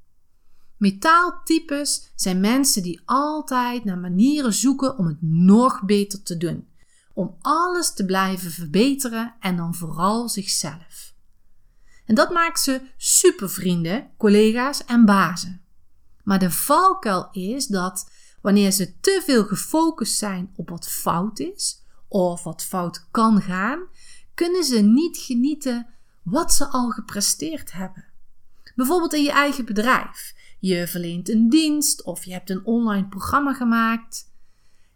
Metaaltypes 0.76 2.12
zijn 2.14 2.40
mensen 2.40 2.82
die 2.82 3.00
altijd 3.04 3.84
naar 3.84 3.98
manieren 3.98 4.52
zoeken 4.52 4.98
om 4.98 5.06
het 5.06 5.22
nog 5.22 5.84
beter 5.84 6.22
te 6.22 6.36
doen. 6.36 6.68
Om 7.14 7.36
alles 7.40 7.94
te 7.94 8.04
blijven 8.04 8.50
verbeteren 8.50 9.34
en 9.40 9.56
dan 9.56 9.74
vooral 9.74 10.28
zichzelf. 10.28 11.14
En 12.04 12.14
dat 12.14 12.30
maakt 12.30 12.60
ze 12.60 12.80
supervrienden, 12.96 14.10
collega's 14.16 14.84
en 14.84 15.04
bazen. 15.04 15.65
Maar 16.26 16.38
de 16.38 16.50
valkuil 16.50 17.28
is 17.32 17.66
dat 17.66 18.10
wanneer 18.40 18.70
ze 18.70 19.00
te 19.00 19.22
veel 19.24 19.44
gefocust 19.44 20.16
zijn 20.16 20.52
op 20.56 20.68
wat 20.68 20.88
fout 20.88 21.38
is 21.38 21.82
of 22.08 22.42
wat 22.42 22.64
fout 22.64 23.06
kan 23.10 23.42
gaan, 23.42 23.86
kunnen 24.34 24.64
ze 24.64 24.78
niet 24.78 25.16
genieten 25.16 25.86
wat 26.22 26.52
ze 26.52 26.66
al 26.66 26.90
gepresteerd 26.90 27.72
hebben. 27.72 28.04
Bijvoorbeeld 28.74 29.14
in 29.14 29.22
je 29.22 29.30
eigen 29.30 29.64
bedrijf. 29.64 30.34
Je 30.60 30.86
verleent 30.86 31.28
een 31.28 31.48
dienst 31.48 32.02
of 32.04 32.24
je 32.24 32.32
hebt 32.32 32.50
een 32.50 32.64
online 32.64 33.08
programma 33.08 33.54
gemaakt. 33.54 34.32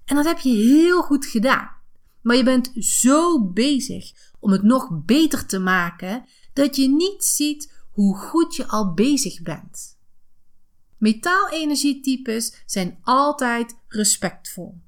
En 0.05 0.17
dat 0.17 0.25
heb 0.25 0.39
je 0.39 0.55
heel 0.55 1.03
goed 1.03 1.27
gedaan. 1.27 1.71
Maar 2.23 2.37
je 2.37 2.45
bent 2.45 2.73
zo 2.75 3.45
bezig 3.45 4.13
om 4.41 4.51
het 4.51 4.63
nog 4.63 4.89
beter 5.05 5.47
te 5.47 5.59
maken 5.59 6.25
dat 6.53 6.77
je 6.77 6.89
niet 6.89 7.25
ziet 7.25 7.73
hoe 7.91 8.17
goed 8.17 8.57
je 8.57 8.67
al 8.67 8.95
bezig 8.95 9.43
bent. 9.43 9.99
Metaalenergietypes 11.01 12.63
zijn 12.67 12.99
altijd 13.03 13.77
respectvol. 13.89 14.81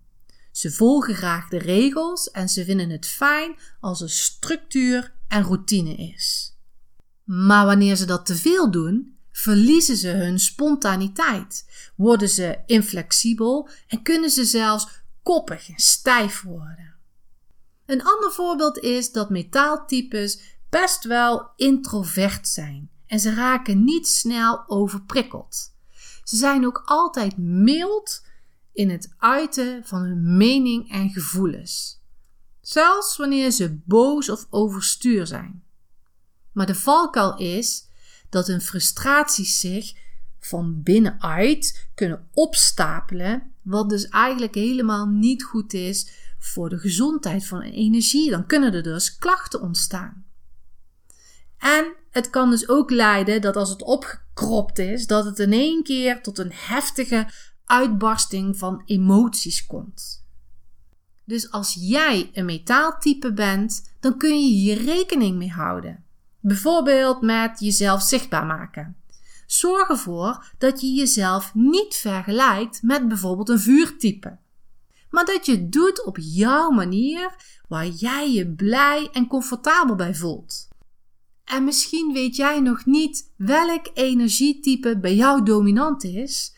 Ze 0.51 0.71
volgen 0.71 1.15
graag 1.15 1.49
de 1.49 1.59
regels 1.59 2.31
en 2.31 2.49
ze 2.49 2.65
vinden 2.65 2.91
het 2.91 3.07
fijn 3.07 3.57
als 3.81 4.01
er 4.01 4.11
structuur 4.11 5.15
en 5.29 5.43
routine 5.43 5.95
is. 5.95 6.57
Maar 7.25 7.67
wanneer 7.67 7.97
ze 7.97 8.05
dat 8.05 8.27
te 8.27 8.35
veel 8.35 8.71
doen, 8.71 9.17
verliezen 9.31 9.97
ze 9.97 10.09
hun 10.09 10.41
spontaniteit, 10.41 11.67
worden 11.97 12.29
ze 12.29 12.59
inflexibel 12.67 13.69
en 13.87 14.03
kunnen 14.03 14.31
ze 14.31 14.45
zelfs 14.45 14.89
koppig 15.23 15.69
en 15.69 15.79
stijf 15.79 16.43
worden. 16.43 16.95
Een 17.87 18.03
ander 18.03 18.33
voorbeeld 18.33 18.79
is 18.79 19.13
dat 19.13 19.31
metaaltypes 19.31 20.41
best 20.71 21.05
wel 21.05 21.51
introvert 21.57 22.49
zijn 22.49 22.91
en 23.07 23.21
ze 23.21 23.35
raken 23.35 23.85
niet 23.85 24.09
snel 24.09 24.65
overprikkeld. 24.67 25.73
Ze 26.23 26.37
zijn 26.37 26.67
ook 26.67 26.83
altijd 26.85 27.37
mild 27.37 28.25
in 28.73 28.91
het 28.91 29.15
uiten 29.19 29.85
van 29.85 30.03
hun 30.03 30.37
mening 30.37 30.91
en 30.91 31.11
gevoelens, 31.11 32.03
zelfs 32.61 33.17
wanneer 33.17 33.51
ze 33.51 33.81
boos 33.85 34.29
of 34.29 34.47
overstuur 34.51 35.27
zijn. 35.27 35.65
Maar 36.53 36.67
de 36.67 36.75
valkuil 36.75 37.37
is 37.37 37.89
dat 38.29 38.47
hun 38.47 38.61
frustraties 38.61 39.61
zich 39.61 39.95
van 40.39 40.83
binnenuit 40.83 41.89
kunnen 41.95 42.29
opstapelen, 42.33 43.53
wat 43.63 43.89
dus 43.89 44.09
eigenlijk 44.09 44.55
helemaal 44.55 45.07
niet 45.07 45.43
goed 45.43 45.73
is 45.73 46.11
voor 46.39 46.69
de 46.69 46.79
gezondheid 46.79 47.47
van 47.47 47.61
energie. 47.61 48.31
Dan 48.31 48.47
kunnen 48.47 48.75
er 48.75 48.83
dus 48.83 49.17
klachten 49.17 49.61
ontstaan. 49.61 50.25
En 51.59 51.93
het 52.11 52.31
kan 52.31 52.51
dus 52.51 52.69
ook 52.69 52.91
leiden 52.91 53.41
dat 53.41 53.57
als 53.57 53.71
het 53.71 53.83
opgekropt 54.35 54.79
is, 54.79 55.07
dat 55.07 55.25
het 55.25 55.39
in 55.39 55.53
één 55.53 55.83
keer 55.83 56.23
tot 56.23 56.39
een 56.39 56.53
heftige 56.53 57.27
uitbarsting 57.65 58.59
van 58.59 58.83
emoties 58.87 59.67
komt. 59.67 60.25
Dus 61.25 61.51
als 61.51 61.77
jij 61.81 62.31
een 62.33 62.45
metaaltype 62.45 63.33
bent, 63.33 63.95
dan 64.01 64.19
kun 64.19 64.41
je 64.41 64.55
hier 64.55 64.85
rekening 64.85 65.37
mee 65.37 65.51
houden. 65.51 66.05
Bijvoorbeeld 66.41 67.21
met 67.21 67.61
jezelf 67.61 68.03
zichtbaar 68.03 68.47
maken. 68.47 68.97
Zorg 69.47 69.89
ervoor 69.89 70.53
dat 70.59 70.81
je 70.81 70.93
jezelf 70.93 71.55
niet 71.55 71.95
vergelijkt 71.95 72.83
met 72.83 73.09
bijvoorbeeld 73.09 73.49
een 73.49 73.61
vuurtype. 73.61 74.39
Maar 75.11 75.25
dat 75.25 75.47
je 75.47 75.53
het 75.53 75.73
doet 75.73 76.05
op 76.05 76.17
jouw 76.21 76.71
manier 76.71 77.35
waar 77.69 77.87
jij 77.87 78.33
je 78.33 78.49
blij 78.49 79.09
en 79.13 79.27
comfortabel 79.27 79.95
bij 79.95 80.15
voelt. 80.15 80.69
En 81.45 81.65
misschien 81.65 82.13
weet 82.13 82.37
jij 82.37 82.61
nog 82.61 82.87
niet 82.87 83.31
welk 83.37 83.91
energietype 83.95 84.99
bij 84.99 85.15
jou 85.15 85.45
dominant 85.45 86.05
is. 86.05 86.55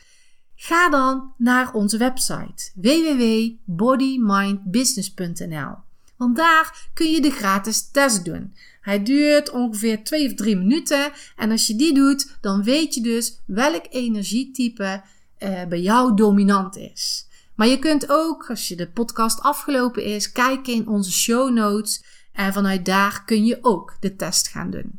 Ga 0.54 0.88
dan 0.88 1.34
naar 1.38 1.72
onze 1.72 1.98
website 1.98 2.70
www.bodymindbusiness.nl. 2.74 5.74
Want 6.16 6.36
daar 6.36 6.88
kun 6.94 7.10
je 7.10 7.20
de 7.20 7.30
gratis 7.30 7.90
test 7.90 8.24
doen. 8.24 8.54
Hij 8.80 9.02
duurt 9.02 9.50
ongeveer 9.50 10.04
2 10.04 10.26
of 10.26 10.34
3 10.34 10.56
minuten. 10.56 11.12
En 11.36 11.50
als 11.50 11.66
je 11.66 11.76
die 11.76 11.94
doet, 11.94 12.36
dan 12.40 12.62
weet 12.62 12.94
je 12.94 13.00
dus 13.00 13.40
welk 13.46 13.86
energietype 13.90 15.02
uh, 15.38 15.64
bij 15.64 15.80
jou 15.80 16.16
dominant 16.16 16.76
is. 16.76 17.28
Maar 17.54 17.66
je 17.66 17.78
kunt 17.78 18.10
ook, 18.10 18.50
als 18.50 18.68
je 18.68 18.76
de 18.76 18.90
podcast 18.90 19.40
afgelopen 19.40 20.04
is, 20.04 20.32
kijken 20.32 20.72
in 20.72 20.88
onze 20.88 21.12
show 21.12 21.52
notes. 21.52 22.04
En 22.34 22.52
vanuit 22.52 22.84
daar 22.84 23.22
kun 23.24 23.44
je 23.44 23.58
ook 23.62 23.96
de 24.00 24.16
test 24.16 24.48
gaan 24.48 24.70
doen. 24.70 24.98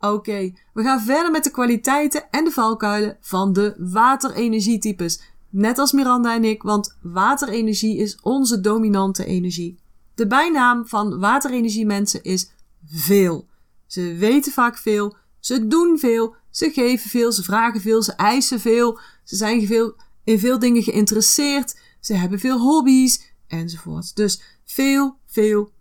Oké, 0.00 0.52
we 0.72 0.82
gaan 0.82 1.00
verder 1.00 1.30
met 1.30 1.44
de 1.44 1.50
kwaliteiten 1.50 2.30
en 2.30 2.44
de 2.44 2.50
valkuilen 2.50 3.16
van 3.20 3.52
de 3.52 3.74
waterenergietypes. 3.78 5.20
Net 5.50 5.78
als 5.78 5.92
Miranda 5.92 6.34
en 6.34 6.44
ik, 6.44 6.62
want 6.62 6.98
waterenergie 7.02 7.96
is 7.96 8.18
onze 8.22 8.60
dominante 8.60 9.24
energie. 9.24 9.78
De 10.14 10.26
bijnaam 10.26 10.86
van 10.86 11.18
waterenergiemensen 11.18 12.22
is 12.22 12.50
veel. 12.86 13.46
Ze 13.86 14.14
weten 14.14 14.52
vaak 14.52 14.78
veel, 14.78 15.16
ze 15.40 15.66
doen 15.66 15.98
veel, 15.98 16.34
ze 16.50 16.70
geven 16.70 17.10
veel, 17.10 17.32
ze 17.32 17.42
vragen 17.42 17.80
veel, 17.80 18.02
ze 18.02 18.12
eisen 18.12 18.60
veel, 18.60 18.98
ze 19.24 19.36
zijn 19.36 19.66
veel, 19.66 19.94
in 20.24 20.38
veel 20.38 20.58
dingen 20.58 20.82
geïnteresseerd, 20.82 21.80
ze 22.00 22.14
hebben 22.14 22.38
veel 22.38 22.58
hobby's 22.58 23.32
enzovoort. 23.46 24.16
Dus 24.16 24.42
veel, 24.64 25.16
veel, 25.26 25.72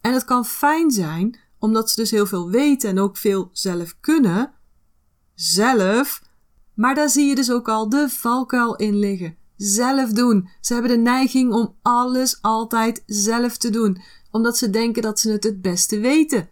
En 0.00 0.12
het 0.12 0.24
kan 0.24 0.44
fijn 0.44 0.90
zijn 0.90 1.38
omdat 1.58 1.90
ze 1.90 2.00
dus 2.00 2.10
heel 2.10 2.26
veel 2.26 2.50
weten 2.50 2.90
en 2.90 2.98
ook 2.98 3.16
veel 3.16 3.50
zelf 3.52 3.96
kunnen. 4.00 4.52
Zelf. 5.34 6.22
Maar 6.74 6.94
daar 6.94 7.08
zie 7.08 7.26
je 7.26 7.34
dus 7.34 7.50
ook 7.50 7.68
al 7.68 7.88
de 7.88 8.08
valkuil 8.08 8.76
in 8.76 8.98
liggen. 8.98 9.36
Zelf 9.56 10.10
doen. 10.10 10.48
Ze 10.60 10.72
hebben 10.72 10.90
de 10.90 10.96
neiging 10.96 11.52
om 11.52 11.76
alles 11.82 12.38
altijd 12.40 13.02
zelf 13.06 13.56
te 13.56 13.70
doen, 13.70 14.02
omdat 14.30 14.58
ze 14.58 14.70
denken 14.70 15.02
dat 15.02 15.20
ze 15.20 15.30
het 15.30 15.44
het 15.44 15.62
beste 15.62 15.98
weten. 15.98 16.48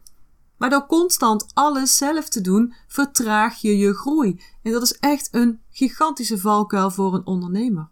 Maar 0.57 0.71
door 0.71 0.87
constant 0.87 1.47
alles 1.55 1.97
zelf 1.97 2.29
te 2.29 2.41
doen, 2.41 2.75
vertraag 2.89 3.61
je 3.61 3.79
je 3.79 3.95
groei. 3.95 4.41
En 4.63 4.73
dat 4.73 4.83
is 4.83 4.99
echt 4.99 5.29
een 5.31 5.61
gigantische 5.71 6.39
valkuil 6.39 6.91
voor 6.91 7.15
een 7.15 7.27
ondernemer. 7.27 7.89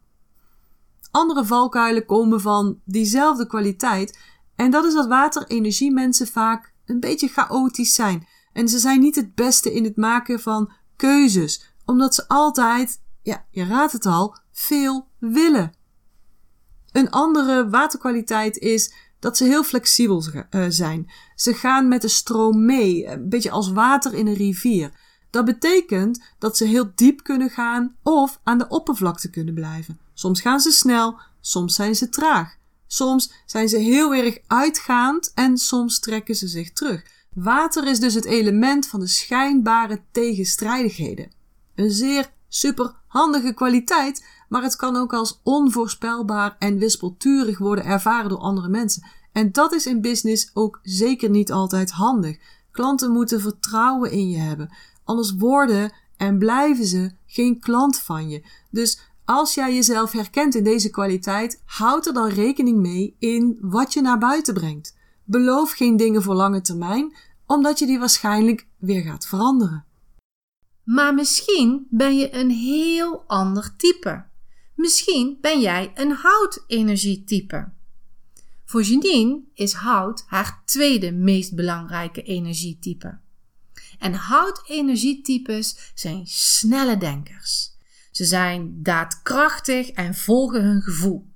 Andere 1.11 1.45
valkuilen 1.45 2.07
komen 2.07 2.41
van 2.41 2.81
diezelfde 2.85 3.47
kwaliteit. 3.47 4.19
En 4.59 4.71
dat 4.71 4.85
is 4.85 4.95
dat 4.95 5.07
waterenergiemensen 5.07 6.27
vaak 6.27 6.73
een 6.85 7.01
beetje 7.01 7.29
chaotisch 7.29 7.95
zijn. 7.95 8.27
En 8.53 8.69
ze 8.69 8.79
zijn 8.79 9.01
niet 9.01 9.17
het 9.17 9.35
beste 9.35 9.75
in 9.75 9.85
het 9.85 9.97
maken 9.97 10.41
van 10.41 10.73
keuzes, 10.97 11.75
omdat 11.85 12.15
ze 12.15 12.29
altijd, 12.29 13.01
ja, 13.23 13.45
je 13.51 13.65
raadt 13.65 13.93
het 13.93 14.07
al, 14.07 14.37
veel 14.53 15.09
willen. 15.19 15.73
Een 16.93 17.11
andere 17.11 17.69
waterkwaliteit 17.69 18.57
is 18.57 18.95
dat 19.19 19.37
ze 19.37 19.45
heel 19.45 19.63
flexibel 19.63 20.25
uh, 20.51 20.65
zijn. 20.69 21.11
Ze 21.35 21.55
gaan 21.55 21.89
met 21.89 22.03
de 22.03 22.09
stroom 22.09 22.65
mee, 22.65 23.07
een 23.07 23.29
beetje 23.29 23.51
als 23.51 23.73
water 23.73 24.15
in 24.15 24.27
een 24.27 24.35
rivier. 24.35 24.93
Dat 25.31 25.45
betekent 25.45 26.25
dat 26.39 26.57
ze 26.57 26.65
heel 26.65 26.91
diep 26.95 27.23
kunnen 27.23 27.51
gaan 27.51 27.97
of 28.03 28.41
aan 28.43 28.59
de 28.59 28.69
oppervlakte 28.69 29.31
kunnen 29.31 29.55
blijven. 29.55 29.99
Soms 30.15 30.41
gaan 30.41 30.61
ze 30.61 30.71
snel, 30.71 31.19
soms 31.41 31.75
zijn 31.75 31.95
ze 31.95 32.09
traag. 32.09 32.58
Soms 32.91 33.33
zijn 33.47 33.69
ze 33.69 33.77
heel 33.77 34.15
erg 34.15 34.39
uitgaand 34.47 35.33
en 35.35 35.59
soms 35.59 35.99
trekken 35.99 36.35
ze 36.35 36.49
zich 36.49 36.73
terug. 36.73 37.03
Water 37.35 37.87
is 37.87 38.01
dus 38.01 38.15
het 38.15 38.25
element 38.25 38.87
van 38.87 39.01
de 39.01 39.07
schijnbare 39.07 40.03
tegenstrijdigheden. 40.11 41.31
Een 41.75 41.91
zeer 41.91 42.31
superhandige 42.49 43.53
kwaliteit, 43.55 44.27
maar 44.49 44.63
het 44.63 44.77
kan 44.77 44.97
ook 44.97 45.13
als 45.13 45.41
onvoorspelbaar 45.43 46.57
en 46.59 46.79
wispelturig 46.79 47.59
worden 47.59 47.85
ervaren 47.85 48.29
door 48.29 48.39
andere 48.39 48.69
mensen. 48.69 49.07
En 49.33 49.53
dat 49.53 49.73
is 49.73 49.87
in 49.87 50.01
business 50.01 50.51
ook 50.55 50.81
zeker 50.83 51.31
niet 51.31 51.53
altijd 51.53 51.91
handig. 51.91 52.39
Klanten 52.71 53.13
moeten 53.13 53.41
vertrouwen 53.41 54.11
in 54.11 54.29
je 54.29 54.39
hebben, 54.39 54.75
anders 55.05 55.35
worden 55.35 55.93
en 56.17 56.39
blijven 56.39 56.87
ze 56.87 57.13
geen 57.27 57.61
klant 57.61 57.99
van 57.99 58.29
je. 58.29 58.43
Dus 58.71 59.01
Als 59.31 59.55
jij 59.55 59.75
jezelf 59.75 60.13
herkent 60.13 60.55
in 60.55 60.65
deze 60.65 60.91
kwaliteit, 60.91 61.63
houd 61.65 62.07
er 62.07 62.13
dan 62.13 62.29
rekening 62.29 62.79
mee 62.79 63.17
in 63.19 63.59
wat 63.61 63.93
je 63.93 64.01
naar 64.01 64.19
buiten 64.19 64.55
brengt. 64.55 64.97
Beloof 65.25 65.73
geen 65.73 65.97
dingen 65.97 66.23
voor 66.23 66.35
lange 66.35 66.61
termijn, 66.61 67.17
omdat 67.47 67.79
je 67.79 67.87
die 67.87 67.99
waarschijnlijk 67.99 68.67
weer 68.79 69.03
gaat 69.03 69.27
veranderen. 69.27 69.85
Maar 70.85 71.15
misschien 71.15 71.87
ben 71.91 72.17
je 72.17 72.35
een 72.35 72.51
heel 72.51 73.25
ander 73.27 73.77
type. 73.77 74.25
Misschien 74.75 75.39
ben 75.41 75.61
jij 75.61 75.93
een 75.95 76.11
houtenergietype. 76.11 77.73
Voor 78.65 78.83
Janine 78.83 79.41
is 79.55 79.73
hout 79.73 80.25
haar 80.27 80.63
tweede 80.65 81.13
meest 81.13 81.55
belangrijke 81.55 82.23
energietype. 82.23 83.19
En 83.99 84.15
houtenergietypes 84.15 85.93
zijn 85.95 86.27
snelle 86.27 86.97
denkers. 86.97 87.77
Ze 88.19 88.25
zijn 88.25 88.83
daadkrachtig 88.83 89.91
en 89.91 90.15
volgen 90.15 90.63
hun 90.63 90.83
gevoel. 90.83 91.27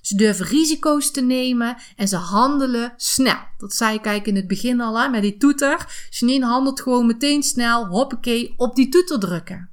Ze 0.00 0.16
durven 0.16 0.46
risico's 0.46 1.10
te 1.10 1.20
nemen 1.20 1.76
en 1.96 2.08
ze 2.08 2.16
handelen 2.16 2.92
snel. 2.96 3.38
Dat 3.58 3.74
zei 3.74 3.94
ik 3.94 4.04
eigenlijk 4.04 4.26
in 4.26 4.36
het 4.36 4.48
begin 4.48 4.80
al 4.80 5.00
hè, 5.00 5.08
met 5.08 5.22
die 5.22 5.36
toeter. 5.36 6.06
Janine 6.10 6.46
handelt 6.46 6.80
gewoon 6.80 7.06
meteen 7.06 7.42
snel, 7.42 7.86
hoppakee, 7.86 8.54
op 8.56 8.76
die 8.76 8.88
toeter 8.88 9.18
drukken. 9.18 9.70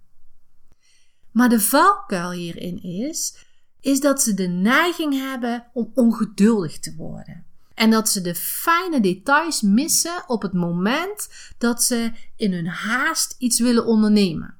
Maar 1.31 1.49
de 1.49 1.59
valkuil 1.59 2.31
hierin 2.31 2.83
is, 2.83 3.35
is 3.81 3.99
dat 3.99 4.21
ze 4.21 4.33
de 4.33 4.47
neiging 4.47 5.13
hebben 5.13 5.67
om 5.73 5.91
ongeduldig 5.93 6.79
te 6.79 6.95
worden. 6.95 7.45
En 7.73 7.89
dat 7.89 8.09
ze 8.09 8.21
de 8.21 8.35
fijne 8.35 8.99
details 8.99 9.61
missen 9.61 10.23
op 10.27 10.41
het 10.41 10.53
moment 10.53 11.29
dat 11.57 11.83
ze 11.83 12.11
in 12.35 12.53
hun 12.53 12.67
haast 12.67 13.35
iets 13.37 13.59
willen 13.59 13.85
ondernemen. 13.85 14.59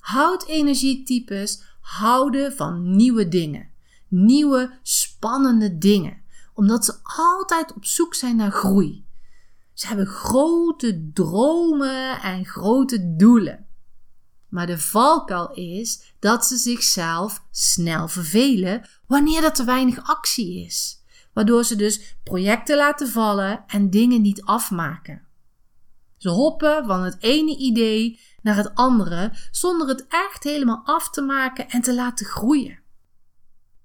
Houtenergietypes 0.00 1.62
houden 1.80 2.52
van 2.52 2.96
nieuwe 2.96 3.28
dingen, 3.28 3.70
nieuwe 4.08 4.78
spannende 4.82 5.78
dingen, 5.78 6.22
omdat 6.54 6.84
ze 6.84 6.94
altijd 7.02 7.72
op 7.72 7.84
zoek 7.84 8.14
zijn 8.14 8.36
naar 8.36 8.50
groei. 8.50 9.04
Ze 9.72 9.86
hebben 9.86 10.06
grote 10.06 11.10
dromen 11.14 12.20
en 12.22 12.44
grote 12.44 13.16
doelen. 13.16 13.66
Maar 14.48 14.66
de 14.66 14.78
valkuil 14.78 15.52
is 15.52 16.14
dat 16.18 16.46
ze 16.46 16.56
zichzelf 16.56 17.44
snel 17.50 18.08
vervelen 18.08 18.88
wanneer 19.06 19.44
er 19.44 19.52
te 19.52 19.64
weinig 19.64 20.08
actie 20.08 20.64
is. 20.64 21.02
Waardoor 21.32 21.64
ze 21.64 21.76
dus 21.76 22.16
projecten 22.22 22.76
laten 22.76 23.08
vallen 23.08 23.64
en 23.66 23.90
dingen 23.90 24.22
niet 24.22 24.42
afmaken. 24.42 25.28
Ze 26.20 26.28
hoppen 26.28 26.84
van 26.86 27.02
het 27.02 27.16
ene 27.20 27.56
idee 27.56 28.20
naar 28.42 28.56
het 28.56 28.74
andere 28.74 29.32
zonder 29.50 29.88
het 29.88 30.06
echt 30.08 30.44
helemaal 30.44 30.82
af 30.84 31.10
te 31.10 31.22
maken 31.22 31.68
en 31.68 31.80
te 31.80 31.94
laten 31.94 32.26
groeien. 32.26 32.78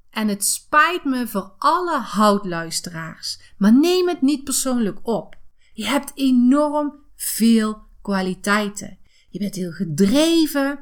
En 0.10 0.28
het 0.28 0.46
spijt 0.46 1.04
me 1.04 1.28
voor 1.28 1.54
alle 1.58 2.00
houtluisteraars, 2.00 3.40
maar 3.58 3.74
neem 3.74 4.08
het 4.08 4.22
niet 4.22 4.44
persoonlijk 4.44 5.00
op. 5.08 5.36
Je 5.74 5.86
hebt 5.86 6.12
enorm 6.16 6.94
veel 7.16 7.82
kwaliteiten. 8.02 8.98
Je 9.30 9.40
bent 9.40 9.56
heel 9.56 9.72
gedreven. 9.72 10.80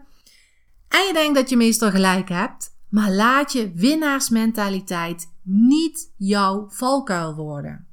En 0.87 1.05
je 1.07 1.13
denkt 1.13 1.35
dat 1.35 1.49
je 1.49 1.57
meestal 1.57 1.91
gelijk 1.91 2.29
hebt. 2.29 2.75
Maar 2.89 3.11
laat 3.11 3.51
je 3.51 3.71
winnaarsmentaliteit 3.71 5.33
niet 5.43 6.13
jouw 6.17 6.69
valkuil 6.69 7.35
worden. 7.35 7.87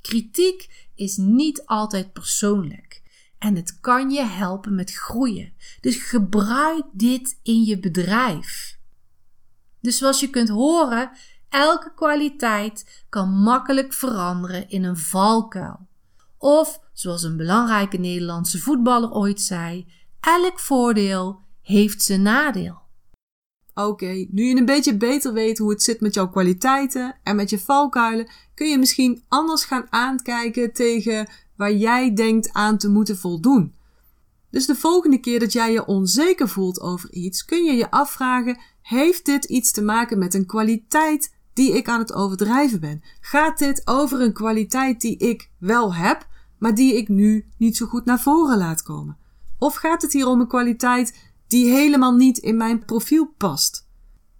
Kritiek 0.00 0.88
is 0.94 1.16
niet 1.16 1.66
altijd 1.66 2.12
persoonlijk. 2.12 2.91
En 3.42 3.56
het 3.56 3.80
kan 3.80 4.10
je 4.10 4.22
helpen 4.22 4.74
met 4.74 4.92
groeien. 4.92 5.52
Dus 5.80 5.96
gebruik 5.96 6.84
dit 6.92 7.38
in 7.42 7.64
je 7.64 7.78
bedrijf. 7.78 8.78
Dus 9.80 9.98
zoals 9.98 10.20
je 10.20 10.30
kunt 10.30 10.48
horen, 10.48 11.10
elke 11.48 11.92
kwaliteit 11.94 13.04
kan 13.08 13.28
makkelijk 13.28 13.92
veranderen 13.92 14.68
in 14.68 14.84
een 14.84 14.96
valkuil. 14.96 15.86
Of, 16.38 16.80
zoals 16.92 17.22
een 17.22 17.36
belangrijke 17.36 17.96
Nederlandse 17.96 18.58
voetballer 18.58 19.12
ooit 19.12 19.40
zei, 19.40 19.86
elk 20.20 20.58
voordeel 20.58 21.40
heeft 21.62 22.02
zijn 22.02 22.22
nadeel. 22.22 22.80
Oké, 23.74 24.26
nu 24.30 24.44
je 24.44 24.56
een 24.56 24.64
beetje 24.64 24.96
beter 24.96 25.32
weet 25.32 25.58
hoe 25.58 25.70
het 25.70 25.82
zit 25.82 26.00
met 26.00 26.14
jouw 26.14 26.28
kwaliteiten 26.28 27.16
en 27.22 27.36
met 27.36 27.50
je 27.50 27.58
valkuilen, 27.58 28.30
kun 28.54 28.68
je 28.68 28.78
misschien 28.78 29.24
anders 29.28 29.64
gaan 29.64 29.86
aankijken 29.90 30.72
tegen 30.72 31.28
waar 31.62 31.74
jij 31.74 32.14
denkt 32.14 32.52
aan 32.52 32.78
te 32.78 32.88
moeten 32.88 33.16
voldoen. 33.16 33.74
Dus 34.50 34.66
de 34.66 34.74
volgende 34.74 35.18
keer 35.18 35.40
dat 35.40 35.52
jij 35.52 35.72
je 35.72 35.86
onzeker 35.86 36.48
voelt 36.48 36.80
over 36.80 37.12
iets, 37.12 37.44
kun 37.44 37.64
je 37.64 37.72
je 37.72 37.90
afvragen: 37.90 38.58
heeft 38.82 39.24
dit 39.24 39.44
iets 39.44 39.72
te 39.72 39.82
maken 39.82 40.18
met 40.18 40.34
een 40.34 40.46
kwaliteit 40.46 41.34
die 41.52 41.76
ik 41.76 41.88
aan 41.88 41.98
het 41.98 42.12
overdrijven 42.12 42.80
ben? 42.80 43.02
Gaat 43.20 43.58
dit 43.58 43.82
over 43.84 44.20
een 44.20 44.32
kwaliteit 44.32 45.00
die 45.00 45.16
ik 45.16 45.50
wel 45.58 45.94
heb, 45.94 46.26
maar 46.58 46.74
die 46.74 46.96
ik 46.96 47.08
nu 47.08 47.46
niet 47.56 47.76
zo 47.76 47.86
goed 47.86 48.04
naar 48.04 48.20
voren 48.20 48.58
laat 48.58 48.82
komen? 48.82 49.16
Of 49.58 49.74
gaat 49.74 50.02
het 50.02 50.12
hier 50.12 50.26
om 50.26 50.40
een 50.40 50.48
kwaliteit 50.48 51.32
die 51.46 51.70
helemaal 51.70 52.14
niet 52.14 52.38
in 52.38 52.56
mijn 52.56 52.84
profiel 52.84 53.34
past? 53.36 53.86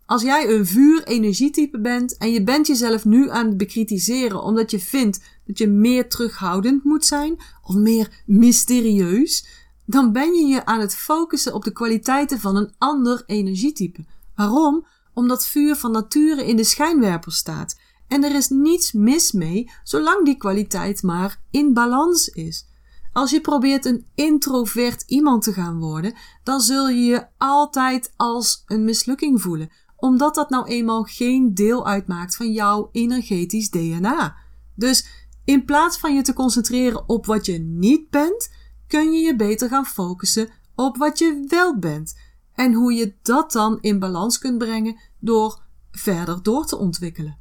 Als 0.06 0.22
jij 0.22 0.48
een 0.48 0.66
vuur-energietype 0.66 1.80
bent 1.80 2.16
en 2.16 2.32
je 2.32 2.42
bent 2.42 2.66
jezelf 2.66 3.04
nu 3.04 3.30
aan 3.30 3.46
het 3.46 3.56
bekritiseren 3.56 4.42
omdat 4.42 4.70
je 4.70 4.78
vindt 4.78 5.20
dat 5.46 5.58
je 5.58 5.66
meer 5.66 6.08
terughoudend 6.08 6.84
moet 6.84 7.04
zijn 7.04 7.40
of 7.62 7.74
meer 7.74 8.22
mysterieus, 8.26 9.46
dan 9.86 10.12
ben 10.12 10.34
je 10.34 10.46
je 10.46 10.64
aan 10.64 10.80
het 10.80 10.94
focussen 10.94 11.54
op 11.54 11.64
de 11.64 11.72
kwaliteiten 11.72 12.40
van 12.40 12.56
een 12.56 12.72
ander 12.78 13.22
energietype. 13.26 14.04
Waarom? 14.36 14.86
Omdat 15.14 15.46
vuur 15.46 15.76
van 15.76 15.92
nature 15.92 16.46
in 16.46 16.56
de 16.56 16.64
schijnwerper 16.64 17.32
staat. 17.32 17.78
En 18.08 18.24
er 18.24 18.34
is 18.34 18.48
niets 18.48 18.92
mis 18.92 19.32
mee 19.32 19.70
zolang 19.84 20.24
die 20.24 20.36
kwaliteit 20.36 21.02
maar 21.02 21.40
in 21.50 21.72
balans 21.72 22.28
is. 22.28 22.66
Als 23.12 23.30
je 23.30 23.40
probeert 23.40 23.84
een 23.84 24.06
introvert 24.14 25.02
iemand 25.06 25.42
te 25.42 25.52
gaan 25.52 25.78
worden, 25.78 26.14
dan 26.42 26.60
zul 26.60 26.88
je 26.88 27.04
je 27.04 27.26
altijd 27.38 28.12
als 28.16 28.62
een 28.66 28.84
mislukking 28.84 29.40
voelen, 29.42 29.70
omdat 29.96 30.34
dat 30.34 30.50
nou 30.50 30.66
eenmaal 30.66 31.02
geen 31.02 31.54
deel 31.54 31.86
uitmaakt 31.86 32.36
van 32.36 32.52
jouw 32.52 32.88
energetisch 32.92 33.70
DNA. 33.70 34.36
Dus 34.74 35.21
in 35.44 35.64
plaats 35.64 35.98
van 35.98 36.14
je 36.14 36.22
te 36.22 36.32
concentreren 36.32 37.08
op 37.08 37.26
wat 37.26 37.46
je 37.46 37.58
niet 37.58 38.10
bent, 38.10 38.50
kun 38.86 39.12
je 39.12 39.20
je 39.20 39.36
beter 39.36 39.68
gaan 39.68 39.86
focussen 39.86 40.48
op 40.74 40.96
wat 40.96 41.18
je 41.18 41.44
wel 41.48 41.78
bent 41.78 42.18
en 42.54 42.72
hoe 42.72 42.92
je 42.92 43.14
dat 43.22 43.52
dan 43.52 43.78
in 43.80 43.98
balans 43.98 44.38
kunt 44.38 44.58
brengen 44.58 45.00
door 45.18 45.62
verder 45.90 46.42
door 46.42 46.66
te 46.66 46.76
ontwikkelen. 46.76 47.38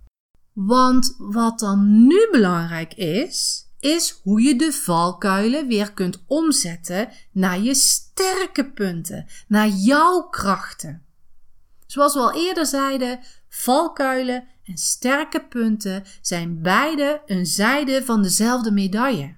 Want 0.53 1.15
wat 1.17 1.59
dan 1.59 2.07
nu 2.07 2.27
belangrijk 2.31 2.93
is, 2.93 3.67
is 3.79 4.19
hoe 4.23 4.41
je 4.41 4.55
de 4.55 4.73
valkuilen 4.73 5.67
weer 5.67 5.93
kunt 5.93 6.23
omzetten 6.27 7.09
naar 7.31 7.59
je 7.59 7.75
sterke 7.75 8.71
punten, 8.71 9.25
naar 9.47 9.67
jouw 9.67 10.21
krachten. 10.21 11.05
Zoals 11.85 12.13
we 12.13 12.19
al 12.19 12.33
eerder 12.33 12.65
zeiden, 12.65 13.19
valkuilen 13.49 14.47
en 14.71 14.77
sterke 14.77 15.45
punten 15.49 16.03
zijn 16.21 16.61
beide 16.61 17.21
een 17.25 17.45
zijde 17.45 18.05
van 18.05 18.21
dezelfde 18.21 18.71
medaille. 18.71 19.35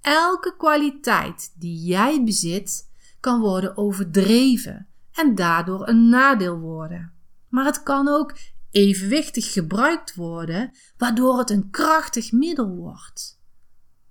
Elke 0.00 0.54
kwaliteit 0.56 1.52
die 1.58 1.84
jij 1.84 2.24
bezit 2.24 2.88
kan 3.20 3.40
worden 3.40 3.76
overdreven 3.76 4.86
en 5.12 5.34
daardoor 5.34 5.88
een 5.88 6.08
nadeel 6.08 6.58
worden. 6.58 7.12
Maar 7.48 7.64
het 7.64 7.82
kan 7.82 8.08
ook 8.08 8.36
evenwichtig 8.70 9.52
gebruikt 9.52 10.14
worden, 10.14 10.72
waardoor 10.96 11.38
het 11.38 11.50
een 11.50 11.70
krachtig 11.70 12.32
middel 12.32 12.68
wordt. 12.68 13.38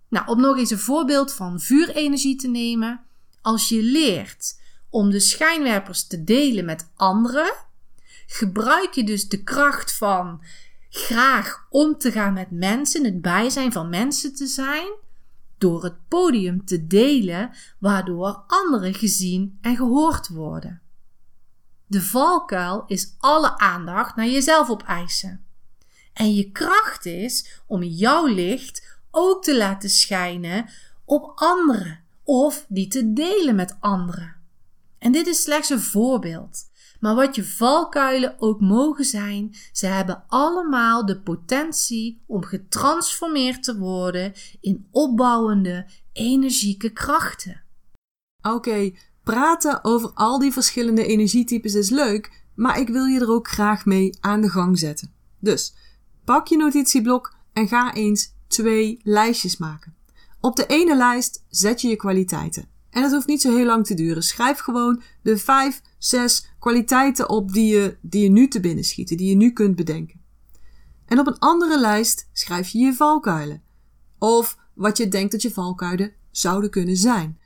Nou, 0.10 0.28
om 0.28 0.42
nog 0.42 0.58
eens 0.58 0.72
een 0.72 0.80
voorbeeld 0.80 1.34
van 1.34 1.60
vuurenergie 1.60 2.36
te 2.36 2.48
nemen. 2.48 3.02
Als 3.42 3.70
je 3.70 3.82
leert 3.82 4.60
om 4.90 5.10
de 5.10 5.20
schijnwerpers 5.20 6.08
te 6.08 6.24
delen 6.24 6.66
met 6.66 6.92
anderen, 6.96 7.68
gebruik 8.32 8.94
je 8.94 9.04
dus 9.04 9.28
de 9.28 9.44
kracht 9.44 9.94
van 9.94 10.42
graag 10.90 11.68
om 11.70 11.98
te 11.98 12.12
gaan 12.12 12.34
met 12.34 12.52
mensen, 12.52 13.04
het 13.04 13.22
bijzijn 13.22 13.72
van 13.72 13.90
mensen 13.90 14.36
te 14.36 14.46
zijn, 14.46 14.92
door 15.58 15.84
het 15.84 16.08
podium 16.08 16.66
te 16.66 16.88
delen, 16.88 17.52
waardoor 17.80 18.44
anderen 18.48 18.94
gezien 18.94 19.58
en 19.62 19.76
gehoord 19.76 20.28
worden. 20.28 20.82
De 21.86 22.02
valkuil 22.02 22.84
is 22.88 23.16
alle 23.18 23.58
aandacht 23.58 24.16
naar 24.16 24.28
jezelf 24.28 24.70
opeisen. 24.70 25.46
En 26.14 26.34
je 26.34 26.52
kracht 26.52 27.06
is 27.06 27.62
om 27.68 27.84
jouw 27.84 28.26
licht 28.26 29.00
ook 29.12 29.44
te 29.44 29.58
laten 29.58 29.90
schijnen 29.90 30.70
op 31.06 31.32
anderen 31.36 32.04
of 32.24 32.66
die 32.68 32.88
te 32.88 33.14
delen 33.14 33.56
met 33.56 33.78
anderen. 33.80 34.36
En 34.98 35.12
dit 35.12 35.28
is 35.28 35.42
slechts 35.42 35.70
een 35.70 35.80
voorbeeld. 35.80 36.69
Maar 37.00 37.16
wat 37.16 37.36
je 37.36 37.46
valkuilen 37.46 38.36
ook 38.40 38.60
mogen 38.60 39.06
zijn, 39.06 39.56
ze 39.72 39.86
hebben 39.86 40.24
allemaal 40.28 41.06
de 41.06 41.20
potentie 41.20 42.24
om 42.28 42.44
getransformeerd 42.44 43.64
te 43.64 43.78
worden 43.78 44.34
in 44.62 44.88
opbouwende, 44.92 45.88
energieke 46.14 46.90
krachten. 46.90 47.64
Oké, 48.42 48.92
praten 49.24 49.84
over 49.84 50.12
al 50.14 50.40
die 50.40 50.52
verschillende 50.52 51.06
energietypes 51.06 51.74
is 51.74 51.90
leuk, 51.90 52.46
maar 52.56 52.80
ik 52.80 52.88
wil 52.88 53.06
je 53.06 53.20
er 53.20 53.32
ook 53.32 53.48
graag 53.48 53.86
mee 53.86 54.18
aan 54.20 54.42
de 54.42 54.50
gang 54.50 54.80
zetten. 54.80 55.14
Dus 55.40 55.76
pak 56.26 56.48
je 56.48 56.58
notitieblok 56.58 57.36
en 57.54 57.68
ga 57.68 57.94
eens 57.94 58.34
twee 58.48 59.00
lijstjes 59.04 59.58
maken. 59.58 59.96
Op 60.40 60.56
de 60.56 60.66
ene 60.66 60.96
lijst 60.96 61.46
zet 61.50 61.82
je 61.82 61.88
je 61.88 61.96
kwaliteiten. 61.96 62.69
En 62.90 63.02
dat 63.02 63.12
hoeft 63.12 63.28
niet 63.28 63.42
zo 63.42 63.56
heel 63.56 63.66
lang 63.66 63.86
te 63.86 63.94
duren. 63.94 64.24
Schrijf 64.24 64.60
gewoon 64.60 65.02
de 65.22 65.38
vijf, 65.38 65.82
zes 65.98 66.50
kwaliteiten 66.60 67.30
op 67.30 67.52
die 67.54 67.76
je, 67.76 67.98
die 68.02 68.24
je 68.24 68.30
nu 68.30 68.48
te 68.48 68.60
binnen 68.60 68.84
schieten, 68.84 69.18
die 69.18 69.30
je 69.30 69.36
nu 69.36 69.52
kunt 69.52 69.76
bedenken. 69.76 70.22
En 71.06 71.20
op 71.20 71.28
een 71.28 71.40
andere 71.40 71.80
lijst 71.80 72.30
schrijf 72.34 72.68
je 72.68 72.80
je 72.80 72.94
valkuilen. 72.94 73.62
Of 74.20 74.58
wat 74.74 74.98
je 74.98 75.08
denkt 75.08 75.32
dat 75.32 75.42
je 75.42 75.52
valkuilen 75.52 76.14
zouden 76.32 76.70
kunnen 76.70 76.96
zijn. 76.96 77.40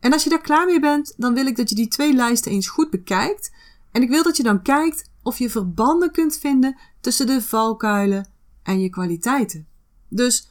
En 0.00 0.12
als 0.12 0.24
je 0.24 0.30
daar 0.30 0.40
klaar 0.40 0.66
mee 0.66 0.80
bent, 0.80 1.14
dan 1.16 1.34
wil 1.34 1.46
ik 1.46 1.56
dat 1.56 1.68
je 1.68 1.74
die 1.74 1.88
twee 1.88 2.14
lijsten 2.14 2.52
eens 2.52 2.68
goed 2.68 2.90
bekijkt. 2.90 3.52
En 3.92 4.02
ik 4.02 4.08
wil 4.08 4.22
dat 4.22 4.36
je 4.36 4.42
dan 4.42 4.62
kijkt 4.62 5.10
of 5.22 5.38
je 5.38 5.50
verbanden 5.50 6.10
kunt 6.10 6.36
vinden 6.36 6.78
tussen 7.00 7.26
de 7.26 7.42
valkuilen 7.42 8.28
en 8.62 8.80
je 8.80 8.88
kwaliteiten. 8.88 9.66
Dus 10.08 10.48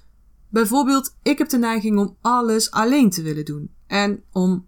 bijvoorbeeld, 0.49 1.15
ik 1.23 1.37
heb 1.37 1.49
de 1.49 1.57
neiging 1.57 1.99
om 1.99 2.17
alles 2.21 2.71
alleen 2.71 3.09
te 3.09 3.21
willen 3.21 3.45
doen. 3.45 3.69
En 3.91 4.23
om 4.31 4.67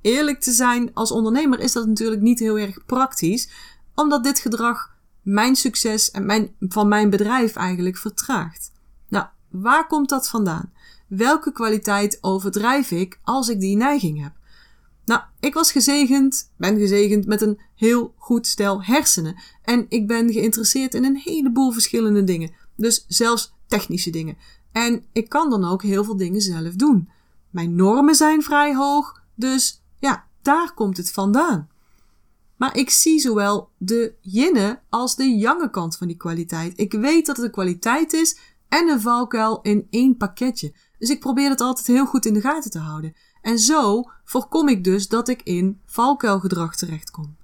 eerlijk 0.00 0.40
te 0.40 0.52
zijn, 0.52 0.94
als 0.94 1.10
ondernemer 1.10 1.60
is 1.60 1.72
dat 1.72 1.86
natuurlijk 1.86 2.22
niet 2.22 2.38
heel 2.38 2.58
erg 2.58 2.84
praktisch, 2.84 3.50
omdat 3.94 4.24
dit 4.24 4.38
gedrag 4.38 4.96
mijn 5.22 5.56
succes 5.56 6.10
en 6.10 6.26
mijn, 6.26 6.54
van 6.60 6.88
mijn 6.88 7.10
bedrijf 7.10 7.56
eigenlijk 7.56 7.96
vertraagt. 7.96 8.72
Nou, 9.08 9.26
waar 9.50 9.86
komt 9.86 10.08
dat 10.08 10.28
vandaan? 10.28 10.72
Welke 11.06 11.52
kwaliteit 11.52 12.18
overdrijf 12.20 12.90
ik 12.90 13.20
als 13.22 13.48
ik 13.48 13.60
die 13.60 13.76
neiging 13.76 14.22
heb? 14.22 14.32
Nou, 15.04 15.20
ik 15.40 15.54
was 15.54 15.72
gezegend, 15.72 16.52
ben 16.56 16.78
gezegend 16.78 17.26
met 17.26 17.40
een 17.40 17.60
heel 17.74 18.14
goed 18.16 18.46
stel 18.46 18.82
hersenen. 18.82 19.36
En 19.62 19.86
ik 19.88 20.06
ben 20.06 20.32
geïnteresseerd 20.32 20.94
in 20.94 21.04
een 21.04 21.16
heleboel 21.24 21.70
verschillende 21.70 22.24
dingen. 22.24 22.52
Dus 22.76 23.04
zelfs 23.08 23.54
technische 23.66 24.10
dingen. 24.10 24.36
En 24.72 25.04
ik 25.12 25.28
kan 25.28 25.50
dan 25.50 25.64
ook 25.64 25.82
heel 25.82 26.04
veel 26.04 26.16
dingen 26.16 26.40
zelf 26.40 26.74
doen. 26.74 27.08
Mijn 27.54 27.74
normen 27.74 28.14
zijn 28.14 28.42
vrij 28.42 28.74
hoog, 28.74 29.22
dus 29.34 29.82
ja, 29.98 30.26
daar 30.42 30.74
komt 30.74 30.96
het 30.96 31.12
vandaan. 31.12 31.68
Maar 32.56 32.76
ik 32.76 32.90
zie 32.90 33.18
zowel 33.18 33.70
de 33.78 34.14
yinne 34.20 34.80
als 34.88 35.16
de 35.16 35.36
jange 35.36 35.70
kant 35.70 35.96
van 35.96 36.06
die 36.06 36.16
kwaliteit. 36.16 36.78
Ik 36.78 36.92
weet 36.92 37.26
dat 37.26 37.36
het 37.36 37.44
een 37.44 37.50
kwaliteit 37.50 38.12
is 38.12 38.38
en 38.68 38.88
een 38.88 39.00
valkuil 39.00 39.60
in 39.62 39.86
één 39.90 40.16
pakketje. 40.16 40.74
Dus 40.98 41.10
ik 41.10 41.20
probeer 41.20 41.50
het 41.50 41.60
altijd 41.60 41.86
heel 41.86 42.06
goed 42.06 42.26
in 42.26 42.34
de 42.34 42.40
gaten 42.40 42.70
te 42.70 42.78
houden. 42.78 43.14
En 43.42 43.58
zo 43.58 44.02
voorkom 44.24 44.68
ik 44.68 44.84
dus 44.84 45.08
dat 45.08 45.28
ik 45.28 45.42
in 45.42 45.80
valkuilgedrag 45.84 46.76
terechtkom. 46.76 47.36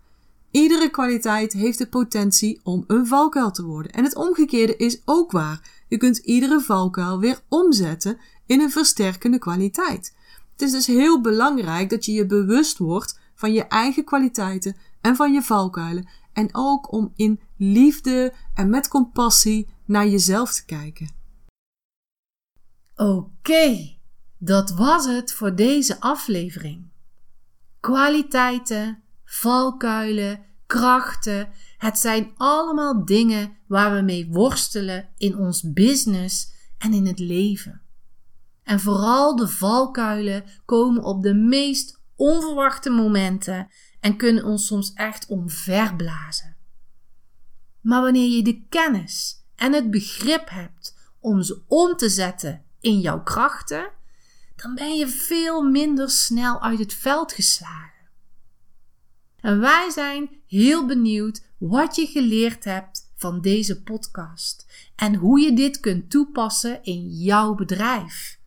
Iedere 0.50 0.90
kwaliteit 0.90 1.52
heeft 1.52 1.78
de 1.78 1.86
potentie 1.86 2.60
om 2.62 2.84
een 2.86 3.06
valkuil 3.06 3.50
te 3.50 3.64
worden. 3.64 3.92
En 3.92 4.04
het 4.04 4.16
omgekeerde 4.16 4.76
is 4.76 5.02
ook 5.04 5.32
waar. 5.32 5.84
Je 5.88 5.96
kunt 5.96 6.18
iedere 6.18 6.60
valkuil 6.60 7.18
weer 7.18 7.40
omzetten 7.48 8.18
in 8.46 8.60
een 8.60 8.70
versterkende 8.70 9.38
kwaliteit. 9.38 10.16
Het 10.52 10.62
is 10.62 10.70
dus 10.70 10.86
heel 10.86 11.20
belangrijk 11.20 11.90
dat 11.90 12.04
je 12.04 12.12
je 12.12 12.26
bewust 12.26 12.78
wordt 12.78 13.20
van 13.34 13.52
je 13.52 13.66
eigen 13.66 14.04
kwaliteiten 14.04 14.76
en 15.00 15.16
van 15.16 15.32
je 15.32 15.42
valkuilen. 15.42 16.08
En 16.32 16.48
ook 16.52 16.92
om 16.92 17.12
in 17.16 17.40
liefde 17.56 18.32
en 18.54 18.70
met 18.70 18.88
compassie 18.88 19.68
naar 19.84 20.06
jezelf 20.06 20.52
te 20.52 20.64
kijken. 20.64 21.14
Oké, 22.96 23.96
dat 24.38 24.70
was 24.70 25.06
het 25.06 25.32
voor 25.32 25.54
deze 25.54 26.00
aflevering. 26.00 26.88
Kwaliteiten, 27.80 29.02
valkuilen, 29.30 30.44
krachten, 30.66 31.48
het 31.76 31.98
zijn 31.98 32.32
allemaal 32.36 33.04
dingen 33.04 33.56
waar 33.66 33.94
we 33.94 34.00
mee 34.00 34.28
worstelen 34.30 35.08
in 35.16 35.36
ons 35.36 35.72
business 35.72 36.52
en 36.78 36.92
in 36.92 37.06
het 37.06 37.18
leven. 37.18 37.80
En 38.62 38.80
vooral 38.80 39.36
de 39.36 39.48
valkuilen 39.48 40.44
komen 40.64 41.04
op 41.04 41.22
de 41.22 41.34
meest 41.34 42.00
onverwachte 42.16 42.90
momenten 42.90 43.68
en 44.00 44.16
kunnen 44.16 44.44
ons 44.44 44.66
soms 44.66 44.92
echt 44.92 45.26
omverblazen. 45.26 46.56
Maar 47.80 48.02
wanneer 48.02 48.36
je 48.36 48.42
de 48.42 48.66
kennis 48.68 49.44
en 49.56 49.72
het 49.72 49.90
begrip 49.90 50.48
hebt 50.48 50.96
om 51.20 51.42
ze 51.42 51.62
om 51.66 51.96
te 51.96 52.08
zetten 52.08 52.64
in 52.80 53.00
jouw 53.00 53.22
krachten, 53.22 53.90
dan 54.56 54.74
ben 54.74 54.96
je 54.96 55.08
veel 55.08 55.62
minder 55.62 56.10
snel 56.10 56.62
uit 56.62 56.78
het 56.78 56.94
veld 56.94 57.32
geslagen. 57.32 57.89
En 59.40 59.60
wij 59.60 59.90
zijn 59.90 60.30
heel 60.46 60.86
benieuwd 60.86 61.42
wat 61.58 61.96
je 61.96 62.06
geleerd 62.06 62.64
hebt 62.64 63.12
van 63.16 63.40
deze 63.40 63.82
podcast 63.82 64.66
en 64.96 65.14
hoe 65.14 65.40
je 65.40 65.52
dit 65.52 65.80
kunt 65.80 66.10
toepassen 66.10 66.82
in 66.82 67.08
jouw 67.08 67.54
bedrijf. 67.54 68.38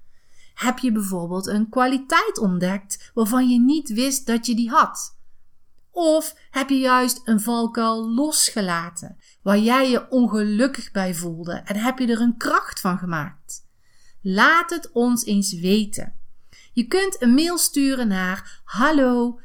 Heb 0.53 0.77
je 0.77 0.91
bijvoorbeeld 0.91 1.47
een 1.47 1.69
kwaliteit 1.69 2.37
ontdekt 2.37 3.11
waarvan 3.13 3.49
je 3.49 3.59
niet 3.59 3.89
wist 3.89 4.27
dat 4.27 4.45
je 4.45 4.55
die 4.55 4.69
had? 4.69 5.17
Of 5.91 6.35
heb 6.51 6.69
je 6.69 6.79
juist 6.79 7.21
een 7.23 7.41
valkuil 7.41 8.09
losgelaten 8.13 9.17
waar 9.41 9.59
jij 9.59 9.89
je 9.89 10.09
ongelukkig 10.09 10.91
bij 10.91 11.15
voelde 11.15 11.53
en 11.53 11.75
heb 11.75 11.99
je 11.99 12.07
er 12.07 12.21
een 12.21 12.37
kracht 12.37 12.79
van 12.79 12.97
gemaakt? 12.97 13.67
Laat 14.21 14.69
het 14.69 14.91
ons 14.91 15.25
eens 15.25 15.59
weten. 15.59 16.13
Je 16.73 16.87
kunt 16.87 17.21
een 17.21 17.33
mail 17.33 17.57
sturen 17.57 18.07
naar 18.07 18.61
hallo 18.63 19.39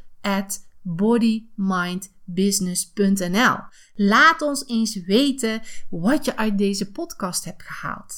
bodymindbusiness.nl. 0.96 3.56
Laat 3.94 4.42
ons 4.42 4.66
eens 4.66 5.04
weten 5.04 5.60
wat 5.90 6.24
je 6.24 6.36
uit 6.36 6.58
deze 6.58 6.90
podcast 6.90 7.44
hebt 7.44 7.62
gehaald. 7.62 8.14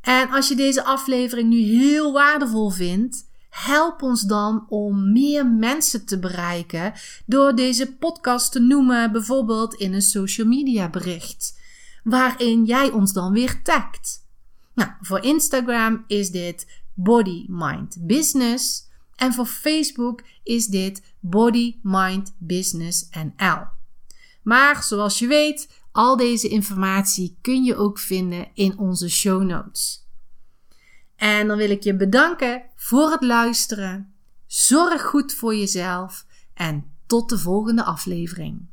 En 0.00 0.30
als 0.30 0.48
je 0.48 0.54
deze 0.54 0.84
aflevering 0.84 1.48
nu 1.48 1.60
heel 1.60 2.12
waardevol 2.12 2.70
vindt, 2.70 3.30
help 3.50 4.02
ons 4.02 4.22
dan 4.22 4.66
om 4.68 5.12
meer 5.12 5.46
mensen 5.46 6.06
te 6.06 6.18
bereiken 6.18 6.92
door 7.26 7.54
deze 7.54 7.96
podcast 7.96 8.52
te 8.52 8.60
noemen, 8.60 9.12
bijvoorbeeld 9.12 9.74
in 9.74 9.92
een 9.92 10.02
social 10.02 10.46
media 10.46 10.88
bericht, 10.88 11.60
waarin 12.04 12.64
jij 12.64 12.90
ons 12.90 13.12
dan 13.12 13.32
weer 13.32 13.62
tagt. 13.62 14.26
Nou, 14.74 14.90
voor 15.00 15.24
Instagram 15.24 16.04
is 16.06 16.30
dit 16.30 16.82
Body 16.94 17.44
Mind 17.48 17.96
Business. 18.00 18.90
En 19.22 19.32
voor 19.32 19.46
Facebook 19.46 20.22
is 20.42 20.66
dit 20.66 21.02
Body 21.20 21.78
Mind 21.82 22.34
Business 22.38 23.08
NL. 23.10 23.66
Maar 24.42 24.82
zoals 24.82 25.18
je 25.18 25.26
weet, 25.26 25.68
al 25.92 26.16
deze 26.16 26.48
informatie 26.48 27.38
kun 27.40 27.64
je 27.64 27.76
ook 27.76 27.98
vinden 27.98 28.48
in 28.54 28.78
onze 28.78 29.10
show 29.10 29.42
notes. 29.42 30.08
En 31.16 31.46
dan 31.46 31.56
wil 31.56 31.70
ik 31.70 31.82
je 31.82 31.96
bedanken 31.96 32.62
voor 32.76 33.10
het 33.10 33.22
luisteren. 33.22 34.14
Zorg 34.46 35.02
goed 35.02 35.34
voor 35.34 35.56
jezelf 35.56 36.26
en 36.54 36.84
tot 37.06 37.28
de 37.28 37.38
volgende 37.38 37.84
aflevering. 37.84 38.68